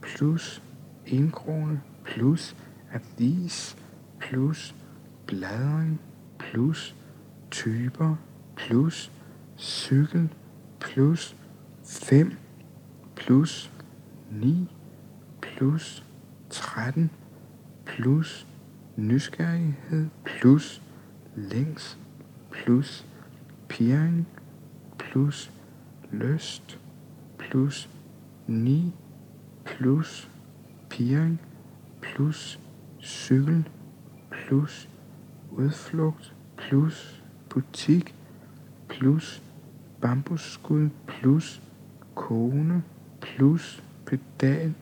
plus 0.00 0.62
indkrone 1.06 1.30
krone 1.30 1.80
plus 2.04 2.56
avis 2.90 3.76
plus 4.18 4.74
bladring 5.26 5.98
plus 6.38 6.94
typer 7.50 8.16
plus 8.56 9.10
cykel 9.58 10.28
plus 10.80 11.36
5 11.84 12.32
plus 13.14 13.70
9 14.30 14.68
plus 15.42 16.02
13 16.48 17.10
plus 17.84 18.46
nysgerrighed 18.96 20.08
plus 20.24 20.80
længs 21.36 21.98
plus 22.50 23.04
pirring 23.68 24.26
plus 24.98 25.50
lyst 26.12 26.78
plus 27.38 27.88
9 28.46 28.92
plus 29.64 30.30
piring 30.88 31.38
plus 32.00 32.58
cykel 33.00 33.64
plus 34.30 34.88
udflugt 35.50 36.34
plus 36.56 37.22
butik 37.48 38.14
plus 38.88 39.42
bambusskud 40.00 40.90
plus 41.06 41.60
kone 42.14 42.82
plus 43.20 43.82
pedal 44.06 44.72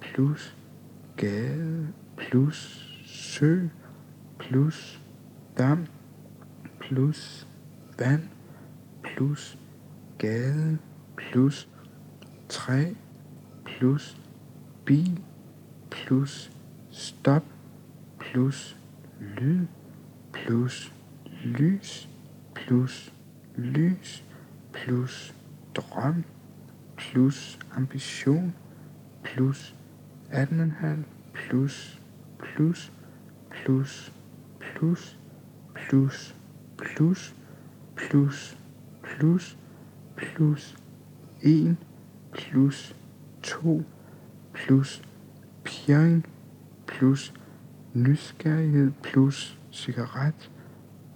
plus 0.00 0.56
gade 1.16 1.88
plus 2.16 2.86
sø 3.04 3.68
plus 4.38 5.00
dam 5.58 5.86
plus 6.80 7.46
vand 7.98 8.22
plus 9.02 9.58
gade 10.20 10.78
plus 11.16 11.68
træ 12.48 12.94
plus 13.64 14.16
bil 14.84 15.20
plus 15.90 16.52
stop 16.90 17.42
plus 18.18 18.76
lyd 19.20 19.66
plus 20.32 20.92
lys 21.44 22.08
plus 22.54 23.12
lys 23.56 24.24
plus 24.72 25.34
drøm 25.74 26.24
plus 26.96 27.58
ambition 27.76 28.52
plus 29.22 29.74
18,5 30.32 31.04
plus 31.32 32.00
plus 32.38 32.92
plus 33.50 34.12
plus 34.60 35.18
plus 35.74 36.34
plus 36.76 37.34
plus 37.96 38.56
plus 39.02 39.56
plus 40.20 40.76
1 41.42 41.76
plus 42.32 42.94
2 43.42 43.84
plus 44.52 45.02
pirring 45.64 46.22
plus 46.86 47.32
nysgerrighed 47.94 48.92
plus 49.02 49.56
cigaret 49.72 50.50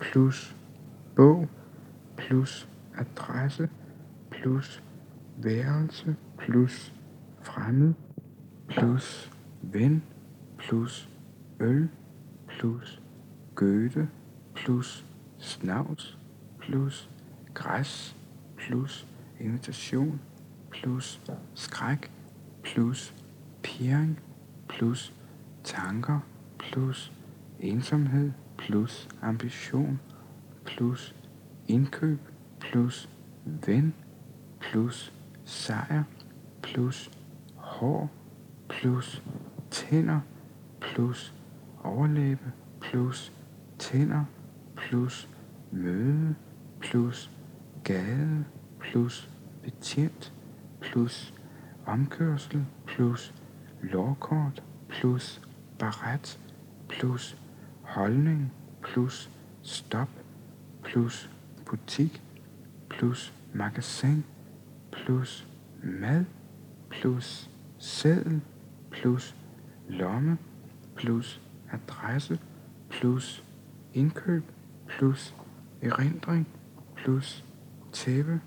plus 0.01 0.55
bog 1.14 1.48
plus 2.16 2.66
adresse 2.97 3.68
plus 4.31 4.82
værelse 5.39 6.16
plus 6.39 6.93
fremmed 7.43 7.94
plus 8.68 9.31
ven 9.62 10.02
plus 10.59 11.09
øl 11.60 11.89
plus 12.48 13.01
Goethe 13.55 14.09
plus 14.55 15.05
snavs 15.39 16.18
plus 16.59 17.09
græs 17.55 18.16
plus 18.66 19.07
invitation 19.41 20.20
plus 20.70 21.20
skræk 21.55 22.11
plus 22.62 23.15
pirring 23.62 24.20
plus 24.69 25.12
tanker 25.65 26.20
plus 26.59 27.12
ensomhed 27.61 28.32
plus 28.59 29.09
ambition 29.23 30.01
plus 30.65 31.15
indkøb 31.69 32.19
plus 32.61 33.09
ven 33.45 33.95
plus 34.61 35.12
sejr 35.45 36.03
plus 36.62 37.11
hår 37.57 38.11
plus 38.69 39.23
tænder 39.70 40.20
plus 40.81 41.35
overlæbe 41.82 42.53
plus 42.81 43.32
tænder 43.78 44.24
plus 44.77 45.28
møde 45.73 46.35
plus 46.81 47.34
gade 47.85 48.44
plus 48.78 49.28
betjent 49.62 50.32
plus 50.81 51.35
omkørsel 51.86 52.65
plus 52.86 53.35
lovkort 53.82 54.62
plus 54.89 55.40
baret 55.78 56.40
plus 56.89 57.36
holdning 57.82 58.52
plus 58.82 59.31
stop 59.62 60.09
plus 60.82 61.31
butik 61.70 62.23
plus 62.90 63.32
magasin 63.52 64.24
plus 64.93 65.47
mad 65.82 66.24
plus 66.90 67.51
seddel 67.78 68.40
plus 68.90 69.36
lomme 69.89 70.39
plus 70.97 71.40
adresse 71.73 72.39
plus 72.90 73.44
indkøb 73.94 74.44
plus 74.89 75.35
erindring 75.82 76.47
plus 76.97 77.44
tæppe 77.94 78.40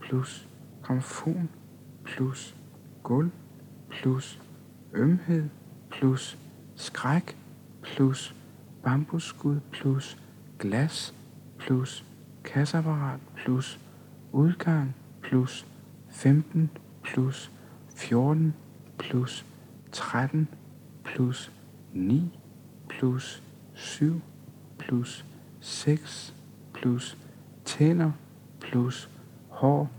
plus 0.00 0.48
gramfon 0.82 1.48
plus 2.04 2.56
gulv 3.02 3.30
plus 3.90 4.40
ømhed 4.92 5.48
plus 5.90 6.38
skræk 6.74 7.36
plus 7.82 8.34
bambusskud 8.82 9.60
plus 9.72 10.18
glas 10.58 11.14
plus 11.58 12.04
kasseapparat 12.44 13.20
plus 13.36 13.80
udgang 14.32 14.94
plus 15.22 15.66
15 16.08 16.70
plus 17.02 17.52
14 17.96 18.54
plus 18.98 19.46
13 19.92 20.48
plus 21.04 21.52
9 21.92 22.30
plus 22.88 23.42
7 23.74 24.22
plus 24.78 25.24
6 25.60 26.34
plus 26.74 27.18
tænder 27.64 28.12
plus 28.70 29.10
hår 29.48 29.90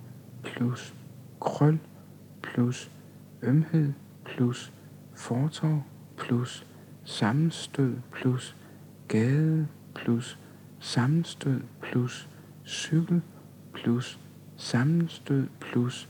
plus 0.43 0.95
krøl 1.39 1.79
plus 2.41 2.91
ømhed 3.41 3.93
plus 4.25 4.73
fortov 5.15 5.83
plus 6.17 6.65
sammenstød 7.03 7.95
plus 8.11 8.55
gade 9.07 9.67
plus 9.95 10.39
sammenstød 10.79 11.61
plus 11.81 12.29
cykel 12.65 13.21
plus 13.73 14.19
sammenstød 14.57 15.47
plus 15.59 16.09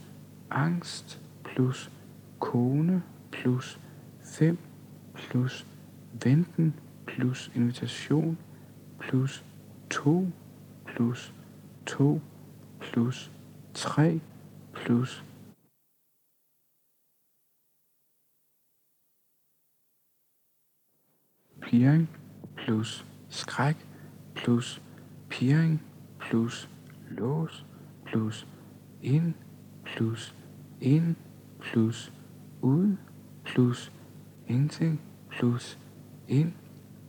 angst 0.50 1.20
plus 1.44 1.90
kone 2.38 3.02
plus 3.30 3.80
5 4.22 4.58
plus 5.14 5.66
venten 6.24 6.74
plus 7.06 7.50
invitation 7.54 8.38
plus 8.98 9.44
2 9.90 10.26
plus 10.86 11.34
2 11.86 12.20
plus 12.80 13.30
3 13.74 14.20
plus 14.72 15.24
piring 21.62 22.08
plus 22.56 23.06
skræk 23.28 23.86
plus 24.34 24.82
piring 25.28 25.82
plus 26.20 26.68
lås 27.10 27.66
plus 28.06 28.46
ind 29.02 29.34
plus 29.84 30.34
ind 30.80 31.16
plus 31.60 32.12
ud 32.62 32.96
plus 33.44 33.92
ingenting 34.48 35.00
plus 35.30 35.78
ind 36.28 36.52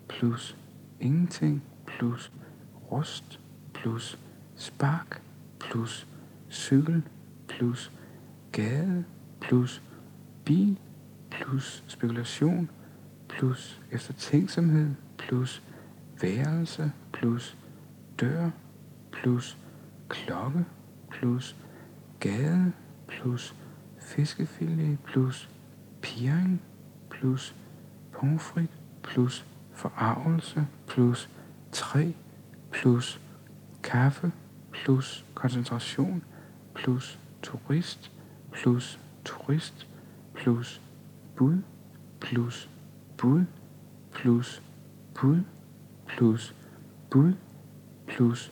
plus 0.07 0.57
ingenting 0.99 1.63
plus 1.87 2.31
rust 2.91 3.39
plus 3.73 4.19
spark 4.55 5.28
plus 5.59 6.07
cykel 6.49 7.03
plus 7.47 7.91
gade 8.51 9.05
plus 9.41 9.81
bil 10.45 10.79
plus 11.31 11.83
spekulation 11.87 12.69
plus 13.29 13.81
eftertænksomhed 13.91 14.95
plus 15.17 15.63
værelse 16.21 16.91
plus 17.13 17.57
dør 18.19 18.49
plus 19.11 19.57
klokke 20.09 20.65
plus 21.11 21.55
gade 22.19 22.71
plus 23.07 23.55
fiskefilet 24.01 24.99
plus 24.99 25.49
piring 26.01 26.61
plus 27.09 27.55
pomfrit 28.11 28.69
plus 29.03 29.45
forarvelse 29.73 30.67
plus 30.87 31.29
træ 31.71 32.11
plus 32.71 33.21
kaffe 33.83 34.31
plus 34.71 35.25
koncentration 35.39 36.21
plus 36.73 37.17
turist 37.41 38.11
plus 38.51 38.99
turist 39.23 39.87
plus 40.33 40.81
bud 41.37 41.61
plus 42.19 42.67
bud 43.17 43.45
plus 44.11 44.61
bud 45.13 45.43
plus 46.07 46.53
bud 47.09 47.35
plus 48.07 48.51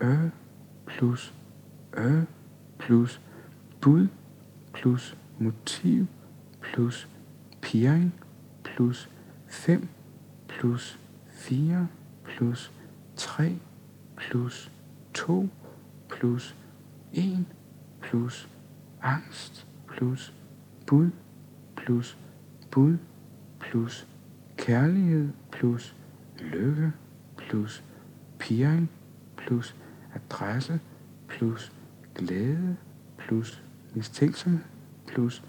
ø 0.00 0.30
plus 0.86 1.34
ø 1.98 2.24
plus 2.78 3.20
bud 3.80 4.08
plus 4.72 5.16
motiv 5.38 6.06
plus 6.62 7.08
piring 7.60 8.12
plus 8.64 9.08
5 9.48 9.88
plus 10.48 10.98
4 11.28 11.86
plus 12.24 12.72
3 13.16 13.52
plus 14.16 14.70
2 15.14 15.48
plus 16.20 16.56
1 17.12 17.46
plus 18.00 18.48
angst 19.02 19.66
plus 19.86 20.34
bud 20.86 21.10
plus 21.76 22.18
bud 22.70 22.98
plus 23.60 24.06
kærlighed 24.56 25.28
plus 25.52 25.96
lykke 26.38 26.92
plus 27.36 27.84
piring 28.38 28.90
plus 29.36 29.76
adresse 30.14 30.80
plus 31.28 31.72
glæde 32.14 32.76
plus 33.18 33.62
mistænksomhed 33.94 34.60
plus 35.06 35.42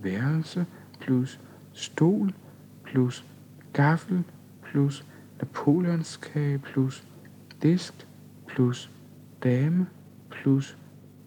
værelse 0.00 0.66
plus 1.00 1.40
stol 1.72 2.32
plus 2.84 3.24
gaffel 3.72 4.24
plus 4.62 5.06
napoleonskage 5.38 6.58
plus 6.58 7.06
disk 7.62 8.06
plus 8.46 8.90
dame 9.42 9.86
plus 10.42 10.78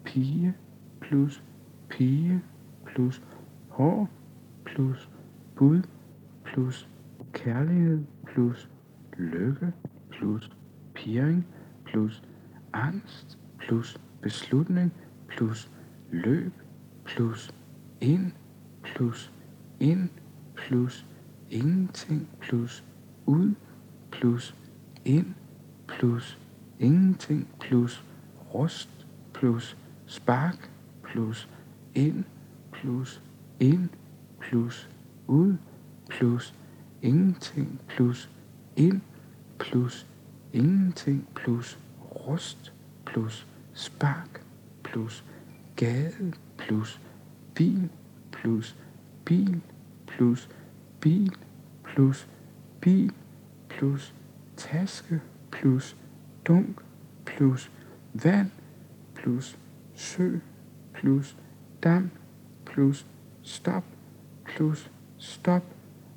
pige 0.04 0.54
plus 1.00 1.42
pige 1.90 2.42
plus 2.86 3.22
hår 3.68 4.08
plus 4.64 5.10
bud 5.56 5.82
plus 6.44 6.88
kærlighed 7.32 8.04
plus 8.26 8.70
lykke 9.18 9.72
plus 10.10 10.50
piring 10.94 11.46
plus 11.84 12.22
angst 12.72 13.38
plus 13.58 14.00
beslutning 14.22 14.92
plus 15.28 15.70
løb 16.10 16.52
plus 17.04 17.54
ind 18.00 18.32
plus 18.82 19.32
ind 19.80 20.08
plus 20.56 21.06
ingenting 21.50 22.28
plus 22.40 22.84
ud 23.26 23.54
plus 24.10 24.56
ind 25.04 25.34
plus 25.88 26.38
ingenting 26.78 27.48
plus 27.60 28.04
rust 28.54 29.01
plus 29.42 29.76
spark 30.06 30.70
plus 31.02 31.48
ind 31.94 32.24
plus 32.72 33.20
ind 33.60 33.88
plus 34.40 34.88
ud 35.26 35.56
plus 36.08 36.54
ingenting 37.02 37.80
plus 37.88 38.30
ind 38.76 39.00
plus 39.58 40.06
ingenting 40.52 41.26
plus 41.34 41.78
rust 42.00 42.72
plus 43.04 43.46
spark 43.74 44.44
plus 44.84 45.24
gade 45.76 46.32
plus 46.56 47.00
bil 47.54 47.90
plus 48.30 48.76
bil 49.24 49.60
plus 50.06 50.48
bil 51.00 51.32
plus 51.82 52.28
bil 52.80 53.12
plus 53.68 54.14
taske 54.56 55.20
plus 55.50 55.96
dunk 56.46 56.80
plus 57.24 57.70
vand 58.14 58.50
plus 59.22 59.58
sø 59.94 60.38
plus 60.94 61.36
dam 61.82 62.10
plus 62.64 63.06
stop 63.42 63.84
plus 64.44 64.90
stop 65.18 65.62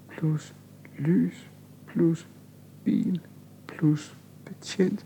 plus 0.07 0.55
lys 0.99 1.51
plus 1.87 2.27
bil 2.83 3.21
plus 3.67 4.17
betjent 4.45 5.05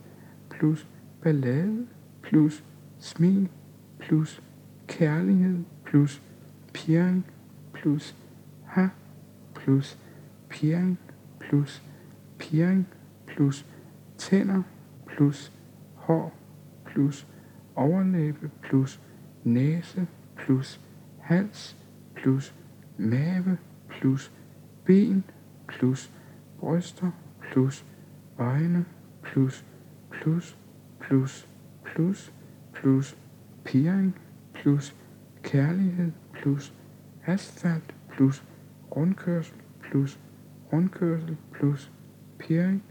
plus 0.49 0.87
ballade 1.21 1.87
plus 2.21 2.63
smil 2.99 3.49
plus 3.99 4.41
kærlighed 4.87 5.63
plus 5.85 6.21
piring 6.73 7.25
plus 7.73 8.15
ha 8.65 8.87
plus 9.55 9.97
piring 10.49 10.99
plus 11.39 11.83
piring 12.37 12.87
plus 13.27 13.65
tænder 14.17 14.63
plus 15.05 15.51
hår 15.95 16.33
plus 16.85 17.27
overlæbe 17.79 18.51
plus 18.61 19.01
næse 19.43 20.07
plus 20.35 20.81
hals 21.19 21.77
plus 22.15 22.55
mave 22.97 23.57
plus 23.89 24.31
ben 24.85 25.23
plus 25.67 26.11
bryster 26.59 27.11
plus 27.41 27.85
øjne 28.39 28.85
plus 29.21 29.65
plus 30.11 30.57
plus 30.99 31.47
plus 31.83 32.33
plus 32.73 33.17
piring 33.65 34.15
plus 34.53 34.95
kærlighed 35.43 36.11
plus 36.33 36.73
asfalt 37.25 37.95
plus 38.09 38.43
rundkørsel 38.95 39.55
plus 39.81 40.19
rundkørsel 40.73 41.37
plus 41.53 41.91
piring 42.39 42.83